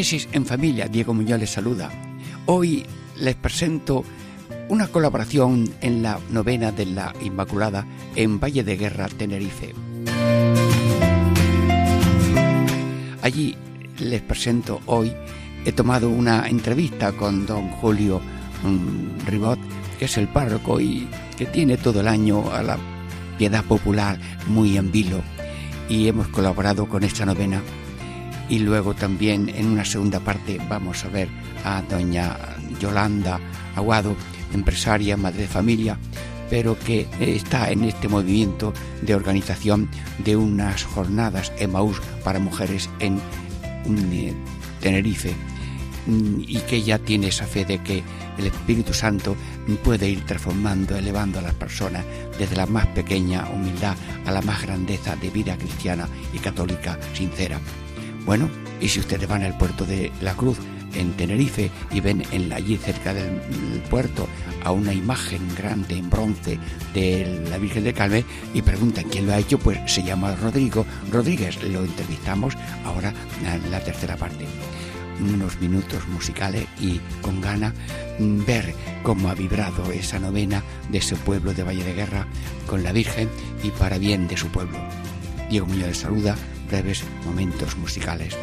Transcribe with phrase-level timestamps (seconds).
[0.00, 1.90] Catequesis en familia, Diego Muñoz les saluda.
[2.46, 2.86] Hoy
[3.18, 4.02] les presento
[4.70, 7.84] una colaboración en la novena de la Inmaculada
[8.16, 9.74] en Valle de Guerra, Tenerife.
[13.20, 13.54] Allí
[13.98, 15.12] les presento hoy,
[15.66, 18.22] he tomado una entrevista con don Julio
[18.62, 19.58] mm, Ribot,
[19.98, 22.78] que es el párroco y que tiene todo el año a la
[23.36, 25.20] piedad popular muy en vilo,
[25.90, 27.60] y hemos colaborado con esta novena
[28.50, 31.28] y luego también en una segunda parte vamos a ver
[31.64, 32.36] a doña
[32.80, 33.40] Yolanda
[33.76, 34.16] Aguado,
[34.52, 35.96] empresaria, madre de familia,
[36.50, 43.20] pero que está en este movimiento de organización de unas jornadas Emaús para mujeres en
[44.12, 44.34] eh,
[44.80, 45.32] Tenerife
[46.06, 48.02] mm, y que ya tiene esa fe de que
[48.38, 49.36] el Espíritu Santo
[49.84, 52.04] puede ir transformando, elevando a las personas
[52.38, 53.94] desde la más pequeña humildad
[54.26, 57.60] a la más grandeza de vida cristiana y católica sincera.
[58.30, 58.48] Bueno,
[58.80, 60.56] y si ustedes van al puerto de La Cruz,
[60.94, 63.40] en Tenerife, y ven en, allí cerca del,
[63.90, 64.28] puerto
[64.62, 66.56] a una imagen grande en bronce
[66.94, 70.86] de la Virgen de Calme y preguntan quién lo ha hecho, pues se llama Rodrigo
[71.10, 71.60] Rodríguez.
[71.64, 73.12] Lo entrevistamos ahora
[73.44, 74.46] en la tercera parte
[75.20, 77.74] unos minutos musicales y con gana
[78.20, 82.28] mm, ver cómo ha vibrado esa novena de ese pueblo de Valle de Guerra
[82.68, 83.28] con la Virgen
[83.64, 84.78] y para bien de su pueblo.
[85.50, 86.36] Diego Muñoz saluda,
[86.70, 88.36] breves momentos musicales.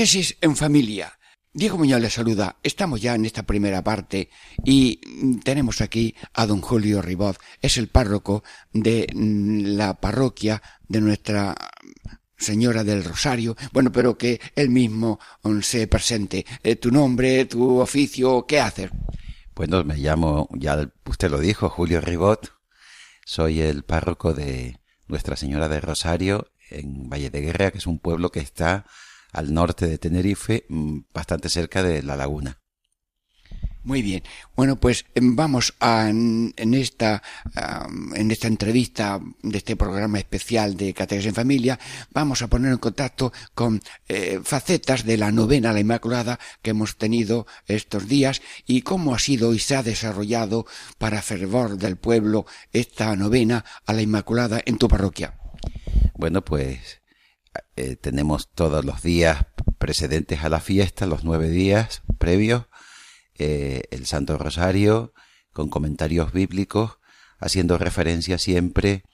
[0.00, 1.12] Catequesis en familia.
[1.52, 2.56] Diego Muñoz le saluda.
[2.62, 4.30] Estamos ya en esta primera parte
[4.64, 4.98] y
[5.40, 7.38] tenemos aquí a don Julio Ribot.
[7.60, 11.54] Es el párroco de mm, la parroquia de nuestra
[12.38, 13.58] Señora del Rosario.
[13.72, 16.46] Bueno, pero que él mismo mm, se presente.
[16.62, 18.90] Eh, tu nombre, tu oficio, ¿qué haces?
[19.54, 22.54] Bueno, me llamo, ya usted lo dijo, Julio Ribot.
[23.26, 27.98] Soy el párroco de Nuestra Señora del Rosario en Valle de Guerra, que es un
[27.98, 28.86] pueblo que está
[29.32, 32.60] al norte de Tenerife, mm, bastante cerca de la laguna.
[33.82, 34.22] Muy bien.
[34.54, 37.22] Bueno, pues em, vamos a, en, esta,
[38.14, 41.78] en esta entrevista de este programa especial de Catequesis en Familia,
[42.12, 46.70] vamos a poner en contacto con eh, facetas de la novena a la Inmaculada que
[46.70, 50.66] hemos tenido estos días y cómo ha sido y se ha desarrollado
[50.98, 55.38] para fervor del pueblo esta novena a la Inmaculada en tu parroquia.
[56.14, 56.99] Bueno, pues
[57.80, 59.46] eh, tenemos todos los días
[59.78, 62.66] precedentes a la fiesta, los nueve días previos,
[63.38, 65.14] eh, el Santo Rosario
[65.54, 66.98] con comentarios bíblicos,
[67.38, 69.04] haciendo referencia siempre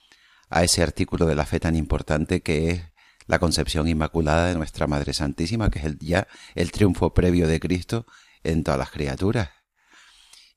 [0.49, 2.81] a ese artículo de la fe tan importante que es
[3.25, 7.61] la concepción inmaculada de nuestra Madre Santísima, que es el, ya el triunfo previo de
[7.61, 8.05] Cristo
[8.43, 9.49] en todas las criaturas.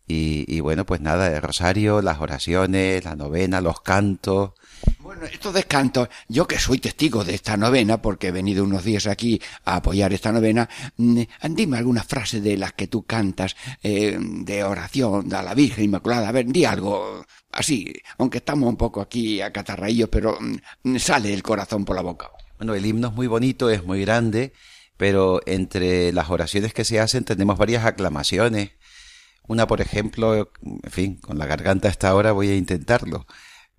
[0.09, 4.55] Y, y bueno, pues nada, el rosario, las oraciones, la novena, los cantos,
[5.01, 9.07] bueno, estos descantos, yo que soy testigo de esta novena, porque he venido unos días
[9.07, 14.17] aquí a apoyar esta novena, mm, dime alguna frase de las que tú cantas, eh,
[14.21, 19.01] de oración a la Virgen Inmaculada, a ver, di algo así, aunque estamos un poco
[19.01, 22.31] aquí a catarraillos, pero mm, sale el corazón por la boca.
[22.59, 24.53] Bueno, el himno es muy bonito, es muy grande,
[24.97, 28.73] pero entre las oraciones que se hacen tenemos varias aclamaciones.
[29.49, 33.27] Una, por ejemplo, en fin, con la garganta hasta ahora voy a intentarlo.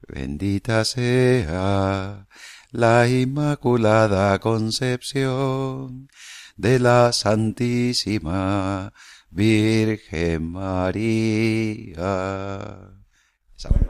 [0.07, 2.27] Bendita sea
[2.71, 6.09] la Inmaculada Concepción
[6.57, 8.92] de la Santísima
[9.30, 11.92] Virgen María.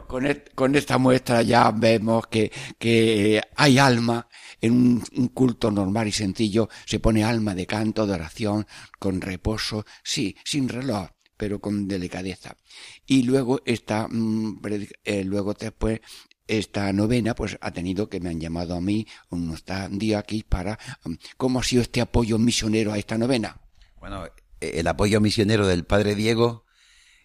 [0.06, 4.28] Con, esta muestra ya vemos que, que hay alma
[4.60, 8.66] en un, un, culto normal y sencillo, se pone alma de canto, de oración,
[8.98, 11.08] con reposo, sí, sin reloj,
[11.42, 12.56] pero con delicadeza.
[13.04, 14.60] Y luego está, mm,
[15.02, 15.98] eh, luego después
[16.46, 19.58] esta novena pues ha tenido que me han llamado a mí un
[19.98, 23.60] día aquí para mm, cómo ha sido este apoyo misionero a esta novena.
[23.98, 24.28] Bueno,
[24.60, 26.64] el apoyo misionero del padre Diego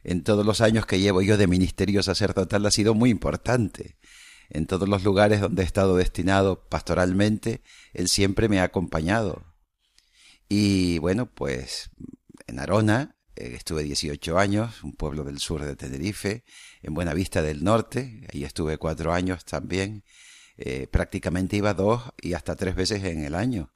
[0.04, 3.98] en todos los años que llevo yo de ministerio sacerdotal ha sido muy importante.
[4.50, 7.62] En todos los lugares donde he estado destinado pastoralmente,
[7.94, 9.46] él siempre me ha acompañado.
[10.50, 11.92] Y bueno, pues
[12.48, 16.44] en Arona eh, estuve 18 años, un pueblo del sur de Tenerife,
[16.82, 20.04] en Buenavista del Norte, ahí estuve cuatro años también.
[20.58, 23.72] Eh, prácticamente iba dos y hasta tres veces en el año.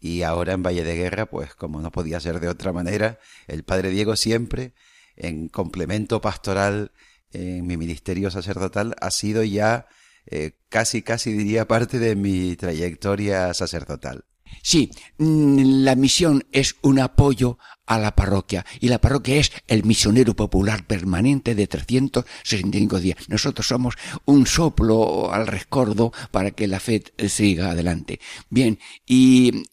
[0.00, 3.64] Y ahora en Valle de Guerra, pues como no podía ser de otra manera, el
[3.64, 4.74] Padre Diego siempre
[5.16, 6.92] en complemento pastoral
[7.32, 9.86] en mi ministerio sacerdotal ha sido ya
[10.26, 14.24] eh, casi, casi diría parte de mi trayectoria sacerdotal.
[14.62, 19.84] Sí, mm, la misión es un apoyo a la parroquia y la parroquia es el
[19.84, 23.28] misionero popular permanente de 365 días.
[23.28, 28.20] Nosotros somos un soplo al rescordo para que la fe siga adelante.
[28.48, 29.64] Bien, y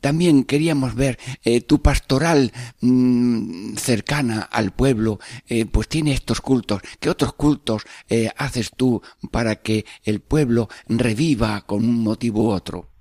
[0.00, 6.82] también queríamos ver eh, tu pastoral mm, cercana al pueblo, eh, pues tiene estos cultos.
[6.98, 12.50] ¿Qué otros cultos eh, haces tú para que el pueblo reviva con un motivo u
[12.50, 12.95] otro?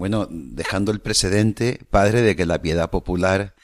[0.00, 3.54] Bueno, dejando el precedente, padre, de que la piedad popular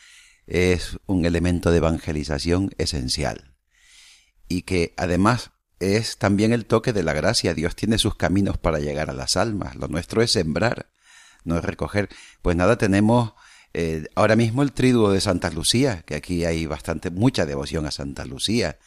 [0.46, 3.54] es un elemento de evangelización esencial
[4.46, 7.54] y que además es también el toque de la gracia.
[7.54, 9.76] Dios tiene sus caminos para llegar a las almas.
[9.76, 10.90] Lo nuestro es sembrar
[11.44, 12.10] no es recoger.
[12.42, 13.32] Pues nada, tenemos
[13.72, 17.90] eh, ahora mismo el triduo de Santa Lucía, que aquí hay bastante, mucha devoción a
[17.90, 18.78] Santa Lucía.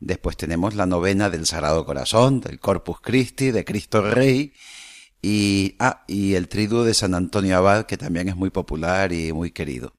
[0.00, 4.52] Después tenemos la novena del Sagrado Corazón, del Corpus Christi, de Cristo Rey,
[5.22, 9.32] y, ah, y el triduo de San Antonio Abad, que también es muy popular y
[9.32, 9.94] muy querido.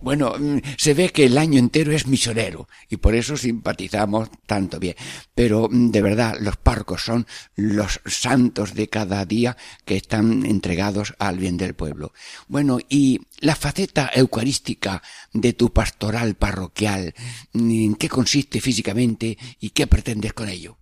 [0.00, 4.78] Bueno, mm, se ve que el año entero es misionero y por eso simpatizamos tanto
[4.78, 4.94] bien.
[5.34, 11.14] Pero mm, de verdad, los parcos son los santos de cada día que están entregados
[11.18, 12.12] al bien del pueblo.
[12.46, 15.02] Bueno, y la faceta eucarística
[15.32, 17.14] de tu pastoral parroquial,
[17.52, 20.78] mm, ¿en qué consiste físicamente y qué pretendes con ello?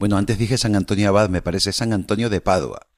[0.00, 2.90] Bueno, antes dije San Antonio Abad, me parece San Antonio de Padua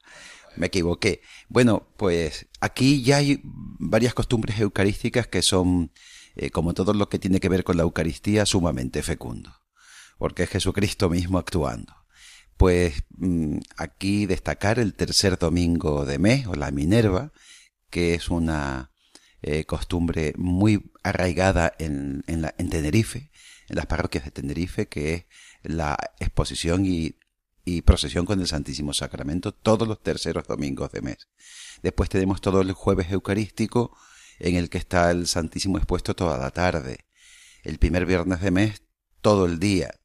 [0.55, 1.21] me equivoqué.
[1.49, 5.91] Bueno, pues aquí ya hay varias costumbres eucarísticas que son,
[6.35, 9.53] eh, como todo lo que tiene que ver con la Eucaristía, sumamente fecundo,
[10.17, 11.93] porque es Jesucristo mismo actuando.
[12.57, 17.31] Pues mm, aquí destacar el tercer domingo de mes, o la Minerva,
[17.89, 18.91] que es una
[19.41, 23.31] eh, costumbre muy arraigada en, en, la, en Tenerife,
[23.69, 25.25] en las parroquias de Tenerife, que es
[25.63, 31.29] la exposición y procesión con el Santísimo Sacramento todos los terceros domingos de mes.
[31.81, 33.95] Después tenemos todo el jueves eucarístico
[34.39, 37.05] en el que está el Santísimo expuesto toda la tarde.
[37.63, 38.83] El primer viernes de mes
[39.21, 39.95] todo el día.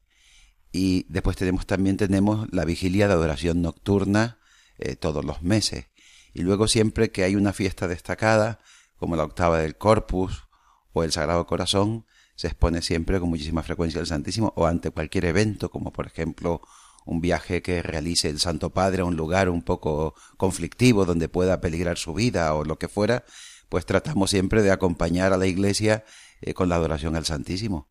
[0.71, 4.39] Y después tenemos también tenemos la vigilia de adoración nocturna
[4.77, 5.87] eh, todos los meses.
[6.33, 8.59] Y luego siempre que hay una fiesta destacada,
[8.95, 10.47] como la octava del Corpus
[10.93, 12.05] o el Sagrado Corazón,
[12.39, 16.61] se expone siempre con muchísima frecuencia el Santísimo o ante cualquier evento, como por ejemplo
[17.05, 21.59] un viaje que realice el Santo Padre a un lugar un poco conflictivo donde pueda
[21.59, 23.25] peligrar su vida o lo que fuera,
[23.67, 26.05] pues tratamos siempre de acompañar a la Iglesia
[26.39, 27.89] eh, con la adoración al Santísimo.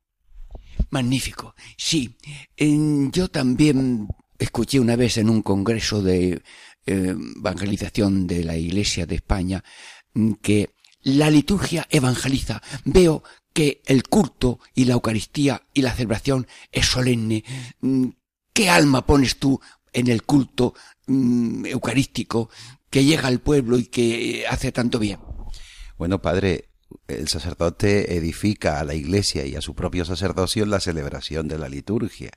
[0.89, 1.55] Magnífico.
[1.77, 2.17] Sí,
[2.57, 6.41] yo también escuché una vez en un congreso de
[6.87, 9.63] eh, evangelización de la Iglesia de España
[10.15, 10.71] mm, que
[11.03, 12.63] la liturgia evangeliza.
[12.87, 13.23] Veo
[13.59, 17.43] que el culto y la Eucaristía y la celebración es solemne,
[17.81, 18.07] mm,
[18.53, 19.61] ¿Qué alma pones tú
[19.93, 20.75] en el culto
[21.07, 22.51] mm, eucarístico
[22.89, 25.19] que llega al pueblo y que hace tanto bien?
[25.97, 26.69] Bueno, padre,
[27.09, 31.59] el sacerdote edifica a la iglesia y a su propio sacerdocio en la celebración de
[31.59, 32.31] la liturgia.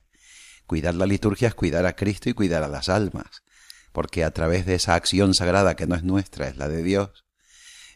[0.65, 3.43] Cuidar la liturgia es cuidar a Cristo y cuidar a las almas,
[3.91, 7.25] porque a través de esa acción sagrada que no es nuestra, es la de Dios,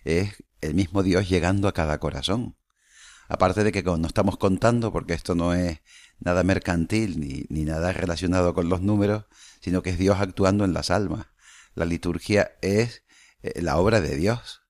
[0.04, 2.56] es el mismo Dios llegando a cada corazón.
[3.28, 5.82] Aparte de que no estamos contando, porque esto no es
[6.20, 9.26] nada mercantil ni, ni nada relacionado con los números,
[9.62, 11.28] sino que es Dios actuando en las almas.
[11.74, 13.04] La liturgia es
[13.42, 14.62] eh, la obra de Dios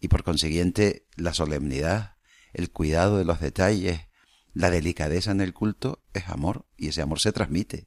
[0.00, 2.16] y por consiguiente la solemnidad,
[2.52, 4.00] el cuidado de los detalles,
[4.52, 7.86] la delicadeza en el culto es amor y ese amor se transmite.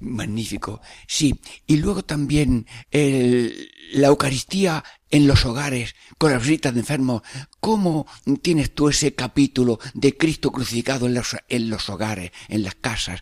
[0.00, 0.80] Magnífico.
[1.06, 1.40] Sí.
[1.66, 7.22] Y luego también el, la Eucaristía en los hogares, con las visitas de enfermos.
[7.60, 8.06] ¿Cómo
[8.40, 13.20] tienes tú ese capítulo de Cristo crucificado en los, en los hogares, en las casas?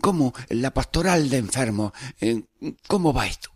[0.00, 1.92] ¿Cómo la pastoral de enfermos?
[2.20, 2.42] Eh,
[2.88, 3.50] ¿Cómo va esto?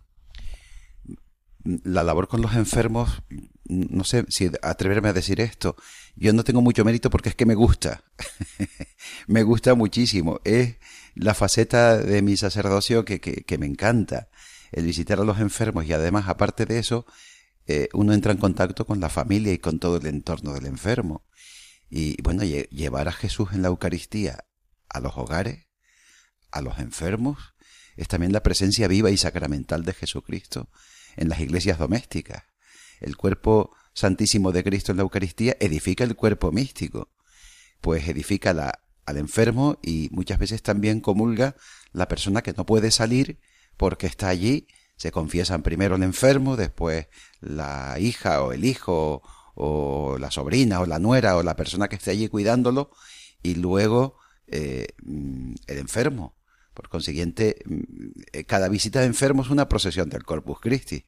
[1.63, 3.21] La labor con los enfermos,
[3.71, 5.75] no sé si atreverme a decir esto,
[6.15, 8.03] yo no tengo mucho mérito porque es que me gusta.
[9.27, 10.41] me gusta muchísimo.
[10.43, 10.75] Es
[11.15, 14.29] la faceta de mi sacerdocio que, que, me encanta.
[14.71, 17.05] El visitar a los enfermos y además, aparte de eso,
[17.65, 21.25] eh, uno entra en contacto con la familia y con todo el entorno del enfermo.
[21.89, 24.45] Y bueno, llevar a Jesús en la Eucaristía
[24.89, 25.67] a los hogares,
[26.51, 27.55] a los enfermos,
[27.95, 30.69] es también la presencia viva y sacramental de Jesucristo
[31.15, 32.43] en las iglesias domésticas.
[33.01, 37.09] El cuerpo santísimo de Cristo en la Eucaristía edifica el cuerpo místico,
[37.81, 38.51] pues edifica
[39.05, 41.55] al enfermo y muchas veces también comulga
[41.91, 43.39] la persona que no puede salir
[43.75, 44.67] porque está allí.
[44.95, 47.07] Se confiesan primero el enfermo, después
[47.39, 49.23] la hija o el hijo
[49.55, 52.91] o la sobrina o la nuera o la persona que esté allí cuidándolo
[53.41, 54.17] y luego
[54.47, 56.35] eh, mm, el enfermo.
[56.73, 57.81] Por consiguiente, mm,
[58.31, 61.05] eh, cada visita de enfermo es una procesión del Corpus Christi.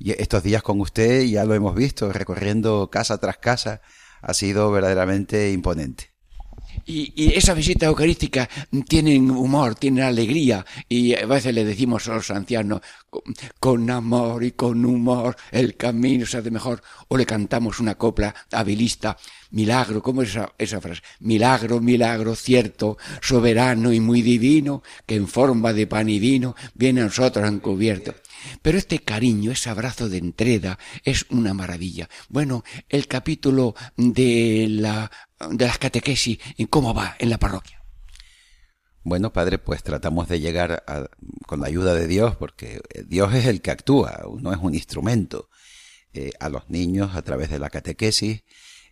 [0.00, 3.82] Y estos días con usted ya lo hemos visto, recorriendo casa tras casa,
[4.22, 6.10] ha sido verdaderamente imponente.
[6.86, 8.48] Y, esa visita eucarística
[8.88, 12.80] tienen humor, tienen alegría, y a veces le decimos a los ancianos,
[13.58, 18.34] con amor y con humor el camino se hace mejor, o le cantamos una copla
[18.52, 19.16] habilista,
[19.50, 21.02] milagro, ¿cómo es esa, esa frase?
[21.20, 27.02] Milagro, milagro, cierto, soberano y muy divino, que en forma de pan y vino viene
[27.02, 28.14] a nosotros encubierto.
[28.62, 32.08] Pero este cariño, ese abrazo de entrega, es una maravilla.
[32.28, 35.10] Bueno, el capítulo de la
[35.50, 37.82] de las catequesis, ¿cómo va en la parroquia?
[39.02, 40.84] Bueno, padre, pues tratamos de llegar
[41.46, 45.48] con la ayuda de Dios, porque Dios es el que actúa, uno es un instrumento,
[46.12, 48.42] eh, a los niños a través de la catequesis.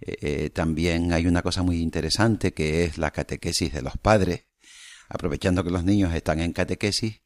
[0.00, 4.46] Eh, eh, también hay una cosa muy interesante que es la catequesis de los padres.
[5.08, 7.22] Aprovechando que los niños están en catequesis,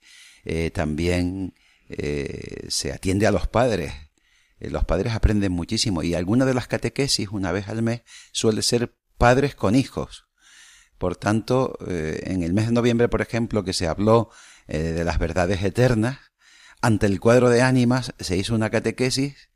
[0.73, 1.55] también
[2.68, 3.92] se atiende a los padres.
[4.61, 8.94] los padres aprenden muchísimo y alguna de las catequesis, una vez al mes, suele ser
[9.18, 10.26] padres con hijos.
[10.99, 14.30] Por tanto, eh, en el mes de noviembre, por ejemplo, que se habló
[14.68, 16.18] eh, de las verdades eternas,
[16.80, 19.49] ante el cuadro de ánimas se hizo una catequesis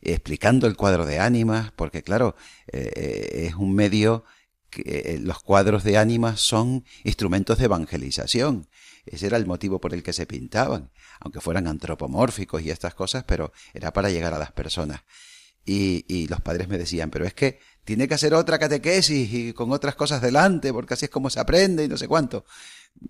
[0.00, 2.36] explicando el cuadro de ánimas, porque claro,
[2.72, 4.24] eh, es un medio
[4.70, 8.68] que los cuadros de ánimas son instrumentos de evangelización.
[9.06, 13.24] Ese era el motivo por el que se pintaban, aunque fueran antropomórficos y estas cosas,
[13.24, 15.02] pero era para llegar a las personas.
[15.64, 19.52] Y, y los padres me decían, pero es que tiene que hacer otra catequesis y
[19.52, 22.44] con otras cosas delante, porque así es como se aprende y no sé cuánto.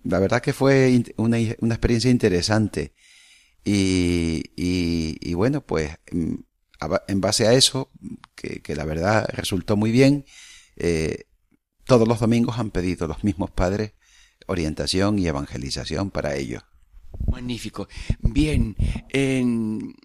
[0.03, 2.93] La verdad que fue una, experiencia interesante.
[3.63, 6.35] Y, y, bueno, pues mm,
[7.07, 7.91] en base a eso,
[8.35, 10.25] que, que la verdad resultó muy bien,
[10.77, 11.25] eh,
[11.85, 13.93] todos los domingos han pedido los mismos padres
[14.47, 16.63] orientación y evangelización para ellos.
[17.27, 17.87] Magnífico.
[18.19, 18.75] Bien,
[19.09, 19.95] en,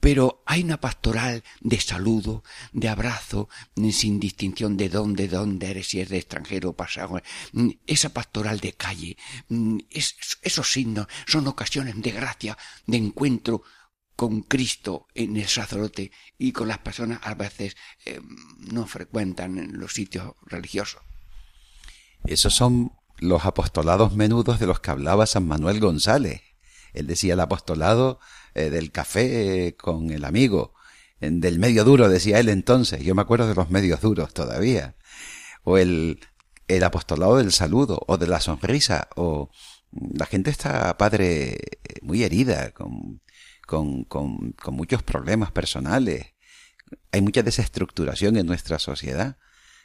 [0.00, 3.48] pero hay una pastoral de saludo, de abrazo,
[3.90, 7.20] sin distinción de dónde, dónde eres, si eres de extranjero o pasado.
[7.52, 9.16] Mm, esa pastoral de calle,
[9.48, 13.62] mm, esos signos son ocasiones de gracia, de encuentro
[14.14, 18.20] con Cristo en el sacerdote y con las personas a veces eh,
[18.58, 21.02] no frecuentan en los sitios religiosos.
[22.24, 26.42] Esos son los apostolados menudos de los que hablaba San Manuel González.
[26.92, 28.20] Él decía el apostolado
[28.54, 30.74] eh, del café eh, con el amigo,
[31.20, 33.02] del medio duro, decía él entonces.
[33.02, 34.96] Yo me acuerdo de los medios duros todavía.
[35.64, 36.20] O el,
[36.68, 39.50] el apostolado del saludo, o de la sonrisa, o
[39.92, 41.58] la gente está, padre,
[42.02, 43.22] muy herida, con,
[43.66, 46.34] con, con, con muchos problemas personales.
[47.12, 49.38] Hay mucha desestructuración en nuestra sociedad.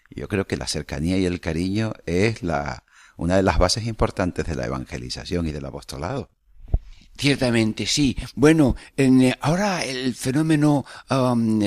[0.09, 2.83] Yo creo que la cercanía y el cariño es la,
[3.22, 6.32] una de las bases importantes de la evangelización y del apostolado.
[7.16, 8.18] Ciertamente, sí.
[8.34, 11.62] Bueno, eh, ahora el fenómeno um,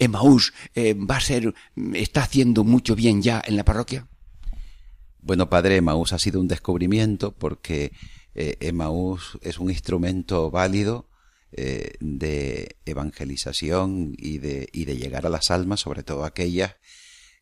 [0.00, 1.54] Emaús eh, va a ser,
[1.94, 4.08] está haciendo mucho bien ya en la parroquia.
[5.20, 7.92] Bueno, padre, Emaús ha sido un descubrimiento porque
[8.34, 11.08] eh, Emaús es un instrumento válido
[11.52, 16.76] de evangelización y de, y de llegar a las almas, sobre todo aquellas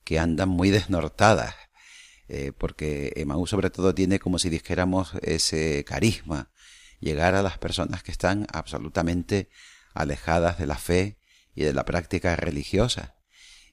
[0.02, 1.54] que andan muy desnortadas,
[2.58, 6.50] porque Emaús sobre todo tiene como si dijéramos ese carisma
[7.00, 9.48] llegar a las personas que están absolutamente
[9.94, 11.18] alejadas de la fe
[11.54, 13.16] y de la práctica religiosa.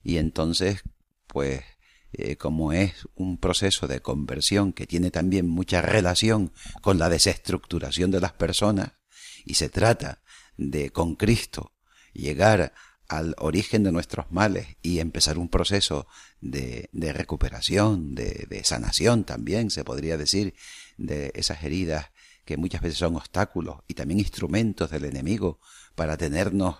[0.04, 0.84] Y entonces,
[1.28, 1.64] pues,
[2.14, 8.12] eh, como es un proceso de conversión que tiene también mucha relación con la desestructuración
[8.12, 8.94] de las personas,
[9.44, 10.24] y se trata
[10.58, 11.74] de con Cristo
[12.14, 12.74] llegar
[13.08, 16.08] al origen de nuestros males y empezar un proceso
[16.42, 20.56] de, de recuperación, de, de, sanación también, se podría decir,
[20.98, 22.12] de esas heridas
[22.46, 25.60] que muchas veces son obstáculos y también instrumentos del enemigo
[25.96, 26.78] para tenernos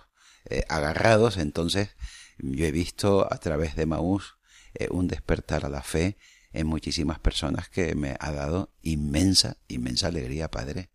[0.48, 1.90] eh, agarrados, entonces
[2.38, 4.36] yo he visto a través de Maús
[4.74, 6.18] eh, un despertar a la fe
[6.52, 10.90] en muchísimas personas que me ha dado inmensa, inmensa alegría, Padre.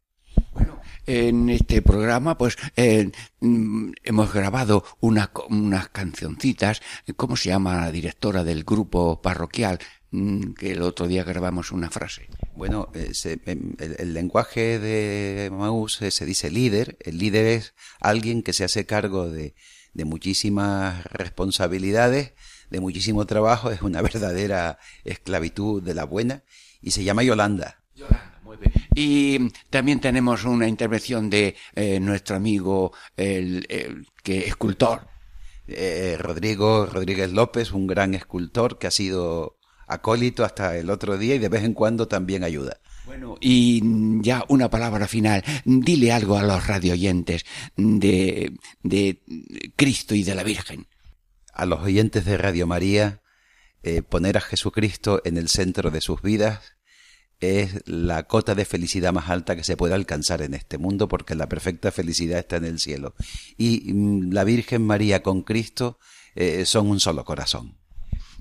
[1.07, 6.81] En este programa, pues eh, hemos grabado unas cancioncitas.
[7.15, 9.79] ¿Cómo se llama la directora del grupo parroquial?
[10.11, 12.27] Mm, que el otro día grabamos una frase.
[12.55, 13.13] Bueno, eh,
[13.45, 16.97] em, el, lenguaje de Maús se dice líder.
[16.99, 19.55] El líder es alguien que se hace cargo de,
[19.93, 22.33] de muchísimas responsabilidades,
[22.69, 26.43] de muchísimo trabajo, es una verdadera esclavitud de la buena
[26.81, 27.81] y se llama Yolanda.
[27.95, 28.30] Yolanda,
[28.93, 33.65] Y también tenemos una intervención de eh, nuestro amigo, el,
[34.23, 35.07] que escultor.
[35.67, 41.35] Eh, Rodrigo Rodríguez López, un gran escultor que ha sido acólito hasta el otro día
[41.35, 42.79] y de vez en cuando también ayuda.
[43.05, 43.81] Bueno, y
[44.21, 45.43] ya una palabra final.
[45.65, 48.53] Dile algo a los radioyentes de,
[48.83, 49.21] de
[49.75, 50.87] Cristo y de la Virgen.
[51.53, 53.21] A los oyentes de Radio María,
[53.83, 56.75] eh, poner a Jesucristo en el centro de sus vidas
[57.41, 61.35] es la cota de felicidad más alta que se puede alcanzar en este mundo porque
[61.35, 63.15] la perfecta felicidad está en el cielo.
[63.57, 65.97] Y mm, la Virgen María con Cristo
[66.35, 67.81] eh, son un solo corazón.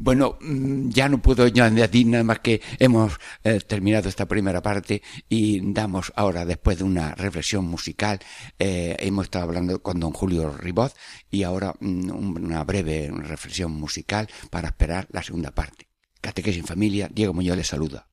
[0.02, 3.12] Bueno, mm, ya no puedo añadir nada más que hemos
[3.44, 8.18] eh, terminado esta primera parte y damos ahora, después de una reflexión musical,
[8.58, 10.94] eh, hemos estado hablando con don Julio Ribot
[11.30, 15.88] y ahora mm, una breve reflexión musical para esperar la segunda parte.
[16.20, 18.09] Catequesis en familia, Diego Muñoz les saluda.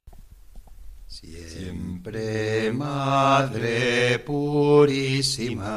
[1.20, 5.72] Siempre Madre Purísima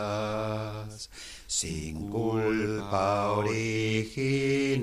[1.47, 4.83] sin culpa original.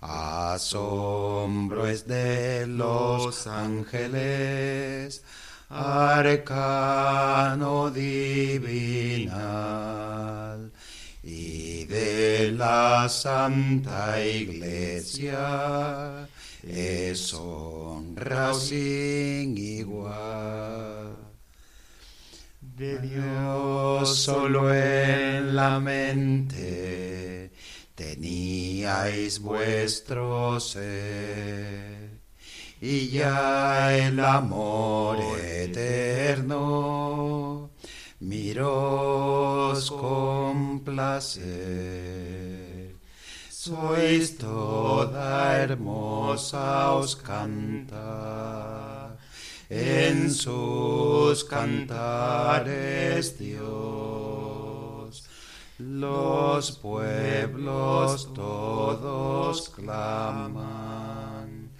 [0.00, 5.22] Asombro es de los ángeles,
[5.68, 8.72] arcano divinal,
[11.22, 16.28] y de la Santa Iglesia
[16.68, 21.16] es honra sin igual.
[22.60, 27.50] De Dios solo en la mente
[27.94, 32.20] teníais vuestro ser,
[32.80, 36.86] y ya el amor eterno
[38.20, 42.45] miros con placer.
[43.66, 49.16] Sois toda hermosa, os canta.
[49.68, 55.24] En sus cantares Dios.
[55.80, 61.72] Los pueblos todos claman,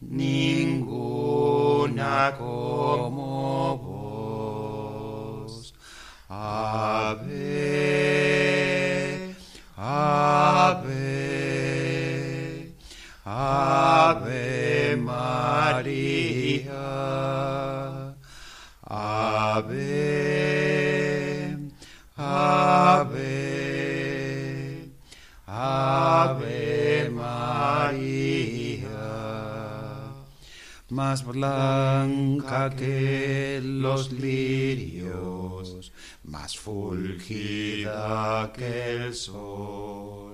[0.00, 0.74] ninguna
[2.36, 3.78] como
[5.46, 5.72] vos.
[6.28, 7.28] Ave,
[9.76, 11.27] ave,
[13.50, 16.84] ave María,
[18.82, 19.88] ave,
[22.16, 23.48] ave.
[25.50, 28.88] Ave María,
[30.90, 35.90] más blanca que los lirios,
[36.22, 40.27] más fulgida que el sol.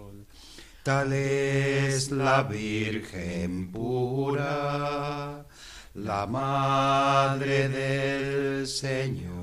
[0.84, 5.46] Tal es la Virgen pura,
[5.94, 9.34] la Madre del Señor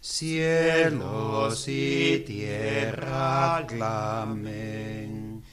[0.00, 5.44] Cielos y tierra clamen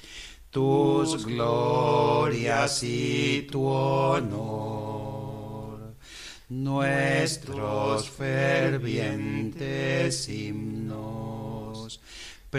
[0.50, 4.88] tus glorias y tu honor.
[6.50, 11.17] Nuestros fervientes himnos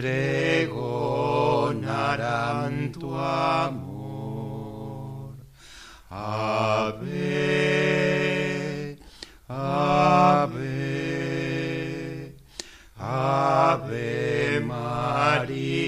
[0.00, 5.34] pregonarán tu amor.
[6.08, 7.08] Ave,
[9.48, 10.76] ave,
[12.96, 15.88] ave María.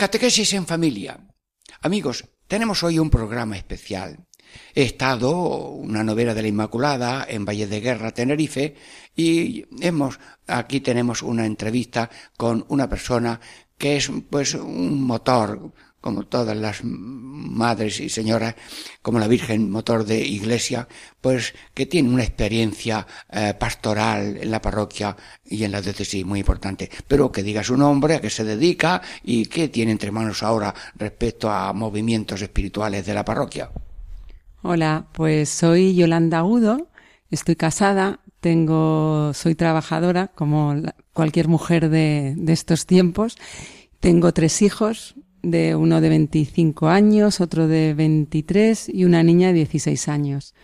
[0.00, 1.20] Catequesis en familia.
[1.82, 4.26] Amigos, tenemos hoy un programa especial.
[4.74, 8.76] He estado una novela de la Inmaculada en Valle de Guerra, Tenerife,
[9.14, 12.08] y hemos, aquí tenemos una entrevista
[12.38, 13.40] con una persona
[13.76, 18.54] que es pues un motor como todas las madres y señoras,
[19.02, 20.88] como la Virgen Motor de Iglesia,
[21.20, 26.40] pues que tiene una experiencia eh, pastoral en la parroquia y en la diócesis muy
[26.40, 26.90] importante.
[27.06, 30.74] Pero que diga su nombre, a qué se dedica y qué tiene entre manos ahora
[30.96, 33.70] respecto a movimientos espirituales de la parroquia.
[34.62, 36.88] Hola, pues soy Yolanda Agudo,
[37.30, 40.74] estoy casada, tengo, soy trabajadora como
[41.12, 43.36] cualquier mujer de, de estos tiempos,
[44.00, 49.54] tengo tres hijos, de uno de 25 años, otro de 23 y una niña de
[49.54, 50.54] 16 años.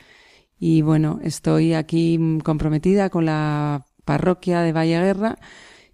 [0.59, 5.39] Y bueno, estoy aquí comprometida con la parroquia de Valle Guerra,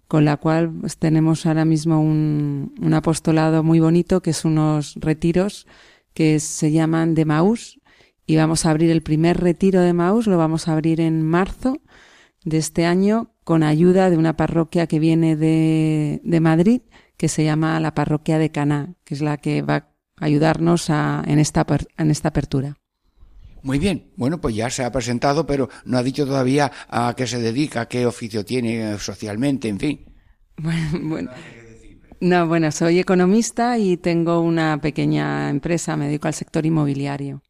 [0.07, 5.67] con la cual tenemos ahora mismo un, un, apostolado muy bonito, que es unos retiros
[6.13, 7.79] que se llaman de Maús.
[8.25, 11.81] Y vamos a abrir el primer retiro de Maús, lo vamos a abrir en marzo
[12.45, 16.81] de este año, con ayuda de una parroquia que viene de, de Madrid
[17.23, 21.23] que se llama la parroquia de Caná, que es la que va a ayudarnos a,
[21.25, 21.65] en, esta,
[21.97, 22.75] en esta apertura.
[23.61, 27.25] Muy bien, bueno, pues ya se ha presentado, pero no ha dicho todavía a qué
[27.25, 30.05] se dedica, qué oficio tiene socialmente, en fin.
[30.57, 31.31] Bueno, bueno.
[32.19, 37.41] No, bueno, soy economista y tengo una pequeña empresa, me dedico al sector inmobiliario.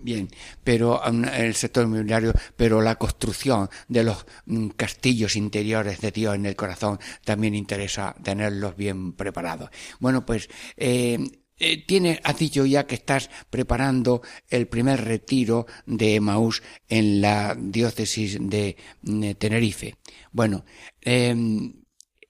[0.00, 0.28] Bien,
[0.62, 6.34] pero um, el sector inmobiliario, pero la construcción de los mm, castillos interiores de Dios
[6.34, 9.70] en el corazón también interesa tenerlos bien preparados.
[9.98, 11.18] Bueno, pues eh,
[11.58, 17.56] eh, tiene, has dicho ya que estás preparando el primer retiro de Maús en la
[17.58, 19.96] diócesis de, mm, Tenerife.
[20.32, 20.64] Bueno,
[21.00, 21.72] em,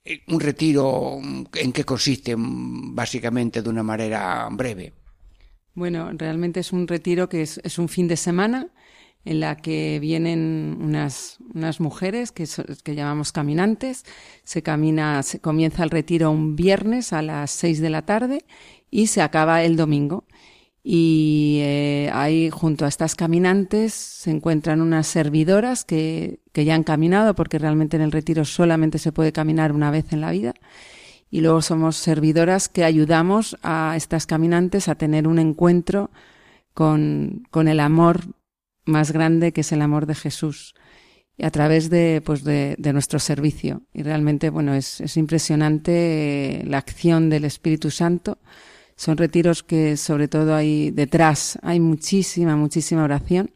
[0.03, 1.19] eh, un retiro,
[1.53, 2.35] ¿en qué consiste?
[2.37, 4.98] Básicamente de una manera breve.
[5.73, 8.67] Bueno, realmente es un retiro que es, un fin de semana
[9.25, 12.47] en la que vienen unas, unas mujeres que,
[12.83, 14.05] que llamamos caminantes.
[14.43, 18.45] Se camina, se comienza el retiro un viernes a las seis de la tarde
[18.89, 20.25] y se acaba el domingo.
[20.81, 26.83] Y eh, ahí, junto a estas caminantes, se encuentran unas servidoras que, que ya han
[26.83, 30.53] caminado, porque realmente en el retiro solamente se puede caminar una vez en la vida
[31.31, 36.09] y luego somos servidoras que ayudamos a estas caminantes a tener un encuentro
[36.73, 38.21] con, con el amor
[38.85, 40.73] más grande que es el amor de Jesús
[41.41, 43.83] a través de, pues de, de, nuestro servicio.
[43.93, 48.39] Y realmente, bueno, es, es impresionante eh, la acción del Espíritu Santo.
[48.97, 53.51] Son retiros que sobre todo hay detrás, hay muchísima, muchísima oración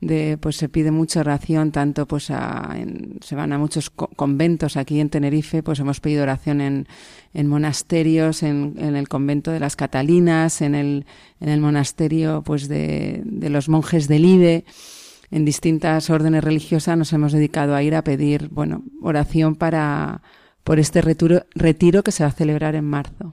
[0.00, 2.74] de pues se pide mucha oración tanto pues a,
[3.20, 6.88] se van a muchos conventos aquí en Tenerife pues hemos pedido oración en,
[7.34, 11.04] en monasterios en, el convento de las Catalinas en el
[11.60, 14.64] monasterio pues de, los monjes del IBE
[15.30, 20.22] en distintas órdenes religiosas nos hemos dedicado a ir a pedir bueno oración para
[20.64, 23.32] por este retiro, retiro que se va a celebrar en marzo.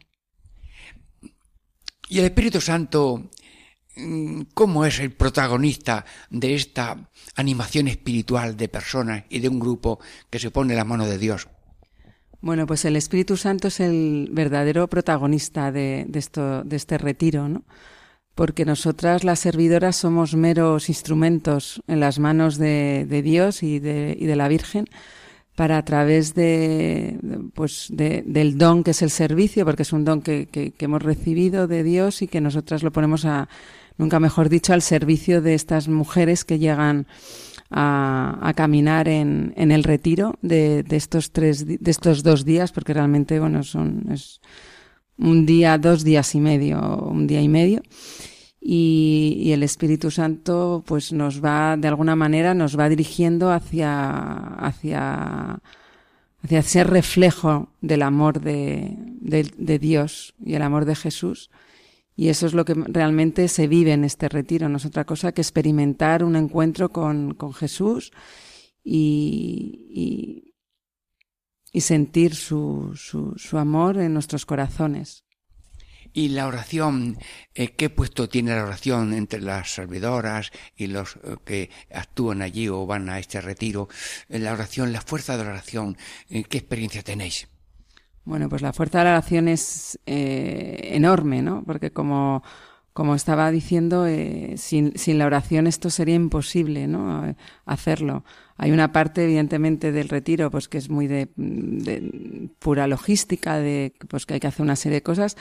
[2.10, 3.30] Y el Espíritu Santo
[4.54, 10.40] cómo es el protagonista de esta animación espiritual de personas y de un grupo que
[10.40, 11.48] se pone la mano de Dios.
[12.40, 17.64] Bueno, pues el Espíritu Santo es el verdadero protagonista de, de, este retiro, ¿no?
[18.36, 24.16] Porque nosotras, las servidoras, somos meros instrumentos en las manos de, de Dios y de,
[24.18, 24.86] y de, la Virgen
[25.56, 27.18] para a través de,
[27.56, 31.02] pues de, del don que es el servicio, porque es un don que, que hemos
[31.02, 33.50] recibido de Dios y que nosotras lo ponemos a,
[33.98, 37.08] nunca mejor dicho, al servicio de estas mujeres que llegan
[37.70, 42.72] a, a caminar en, en, el retiro de, de, estos tres, de estos dos días,
[42.72, 44.40] porque realmente, bueno, son, es
[45.18, 47.82] un día, dos días y medio, un día y medio.
[48.62, 54.10] Y, y, el Espíritu Santo, pues nos va, de alguna manera, nos va dirigiendo hacia,
[54.56, 55.60] hacia,
[56.44, 61.50] hacia ese reflejo del amor de, de, de Dios y el amor de Jesús
[62.20, 65.32] y eso es lo que realmente se vive en este retiro, no es otra cosa
[65.32, 68.12] que experimentar un encuentro con, con Jesús
[68.84, 70.44] y,
[71.72, 75.26] y, sentir su, su, amor en nuestros corazones.
[76.12, 77.20] Y la oración,
[77.54, 82.68] eh, ¿qué puesto tiene la oración entre las servidoras y los eh, que actúan allí
[82.68, 83.90] o van a este retiro?
[84.28, 85.96] Eh, la oración, la fuerza de la oración,
[86.28, 87.48] ¿qué experiencia tenéis?
[88.28, 91.64] Bueno, pues la fuerza de la oración es eh, enorme, ¿no?
[91.66, 92.44] Porque como,
[92.92, 97.34] como estaba diciendo, eh, sin, sin, la oración esto sería imposible, ¿no?
[97.66, 98.26] Hacerlo.
[98.58, 103.94] Hay una parte, evidentemente, del retiro, pues que es muy de, de, pura logística, de
[104.10, 105.38] pues que hay que hacer una serie de cosas,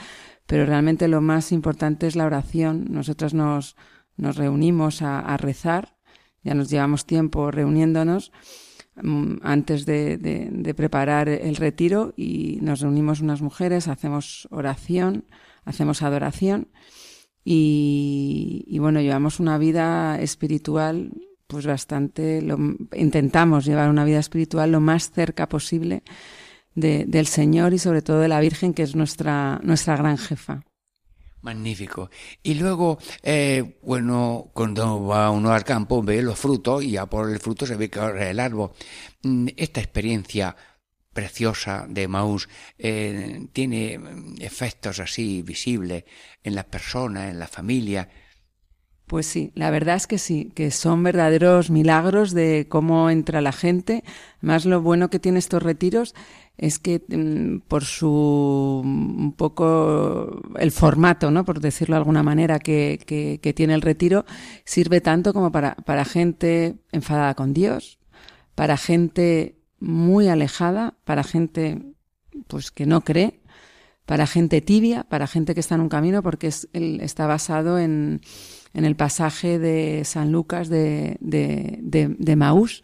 [0.46, 2.86] pero realmente lo más importante es la oración.
[2.88, 3.74] Nosotros nos,
[4.16, 5.96] nos reunimos a, a rezar,
[6.44, 8.30] ya nos llevamos tiempo reuniéndonos
[9.42, 15.24] antes de, de, de, preparar el retiro y nos reunimos unas mujeres, hacemos oración,
[15.64, 16.68] hacemos adoración
[17.44, 21.12] y, y bueno, llevamos una vida espiritual
[21.46, 22.58] pues bastante, lo,
[22.94, 26.02] intentamos llevar una vida espiritual lo más cerca posible
[26.74, 30.62] de, del Señor y sobre todo de la Virgen que es nuestra, nuestra gran jefa.
[31.46, 32.10] Magnífico.
[32.42, 37.30] Y luego, eh, bueno, cuando va uno al campo ve los frutos y ya por
[37.30, 38.72] el fruto se ve que el árbol.
[39.22, 40.56] Mm, esta experiencia
[41.12, 44.00] preciosa de Maús eh, tiene
[44.40, 46.02] efectos así visibles
[46.42, 48.08] en las personas, en la familia.
[49.06, 53.52] Pues sí, la verdad es que sí, que son verdaderos milagros de cómo entra la
[53.52, 54.02] gente.
[54.40, 56.12] Más lo bueno que tiene estos retiros
[56.58, 61.44] es que mm, por su un poco el formato, ¿no?
[61.44, 64.24] Por decirlo de alguna manera, que, que, que tiene el retiro,
[64.64, 67.98] sirve tanto como para, para gente enfadada con Dios,
[68.54, 71.82] para gente muy alejada, para gente
[72.48, 73.40] pues que no cree,
[74.06, 78.20] para gente tibia, para gente que está en un camino, porque es, está basado en,
[78.72, 82.82] en el pasaje de San Lucas de, de, de, de Maús,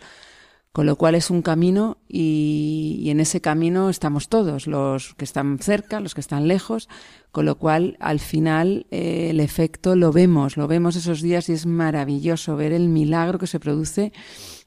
[0.72, 5.24] con lo cual es un camino y, y, en ese camino estamos todos, los que
[5.24, 6.88] están cerca, los que están lejos,
[7.30, 11.52] con lo cual al final eh, el efecto lo vemos, lo vemos esos días y
[11.52, 14.12] es maravilloso ver el milagro que se produce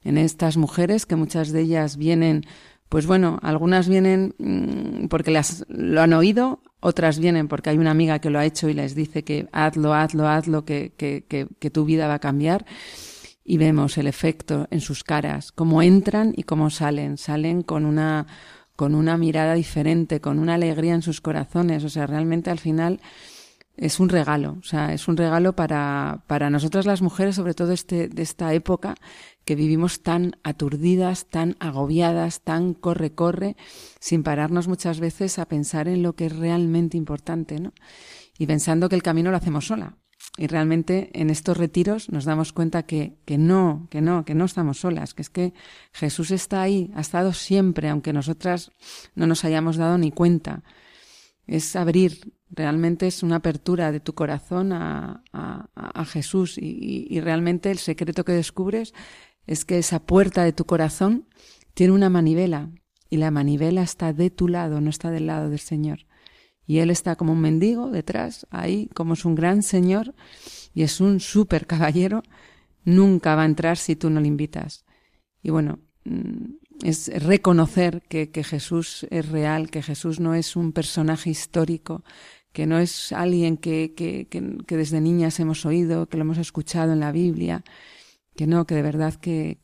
[0.04, 2.44] en estas mujeres, que muchas de ellas vienen,
[2.88, 7.90] pues bueno, algunas vienen mmm, porque las, lo han oído, otras vienen porque hay una
[7.90, 11.48] amiga que lo ha hecho y les dice que hazlo, hazlo, hazlo, que, que, que,
[11.58, 12.64] que tu vida va a cambiar
[13.46, 17.16] y vemos el efecto en sus caras, cómo entran y cómo salen.
[17.16, 18.26] Salen con una,
[18.74, 21.84] con una mirada diferente, con una alegría en sus corazones.
[21.84, 23.00] O sea, realmente al final
[23.76, 24.56] es un regalo.
[24.58, 28.52] O sea, es un regalo para, para nosotras las mujeres, sobre todo este, de esta
[28.52, 28.96] época
[29.44, 33.56] que vivimos tan aturdidas, tan agobiadas, tan corre, corre,
[34.00, 37.72] sin pararnos muchas veces a pensar en lo que es realmente importante, ¿no?
[38.38, 39.96] Y pensando que el camino lo hacemos sola
[40.36, 44.44] y realmente en estos retiros nos damos cuenta que, que no, que no, que no
[44.44, 45.54] estamos solas, que es que
[45.92, 48.70] Jesús está ahí, ha estado siempre, aunque nosotras
[49.14, 50.62] no nos hayamos dado ni cuenta.
[51.46, 57.20] Es abrir, realmente es una apertura de tu corazón a, a, a Jesús y, y
[57.20, 58.92] realmente el secreto que descubres
[59.46, 61.28] es que esa puerta de tu corazón
[61.74, 62.70] tiene una manivela
[63.08, 66.05] y la manivela está de tu lado, no está del lado del Señor.
[66.66, 70.14] Y él está como un mendigo detrás, ahí, como es un gran señor
[70.74, 72.22] y es un súper caballero,
[72.84, 74.84] nunca va a entrar si tú no le invitas.
[75.42, 80.72] Y bueno, mm, es reconocer que, que Jesús es real, que Jesús no es un
[80.72, 82.04] personaje histórico,
[82.52, 86.92] que no es alguien que, que, que, desde niñas hemos oído, que lo hemos escuchado
[86.92, 87.64] en la Biblia,
[88.34, 89.58] que no, que de verdad que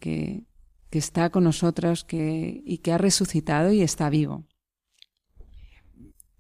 [0.91, 4.45] está con nosotros que, y que ha resucitado y está vivo.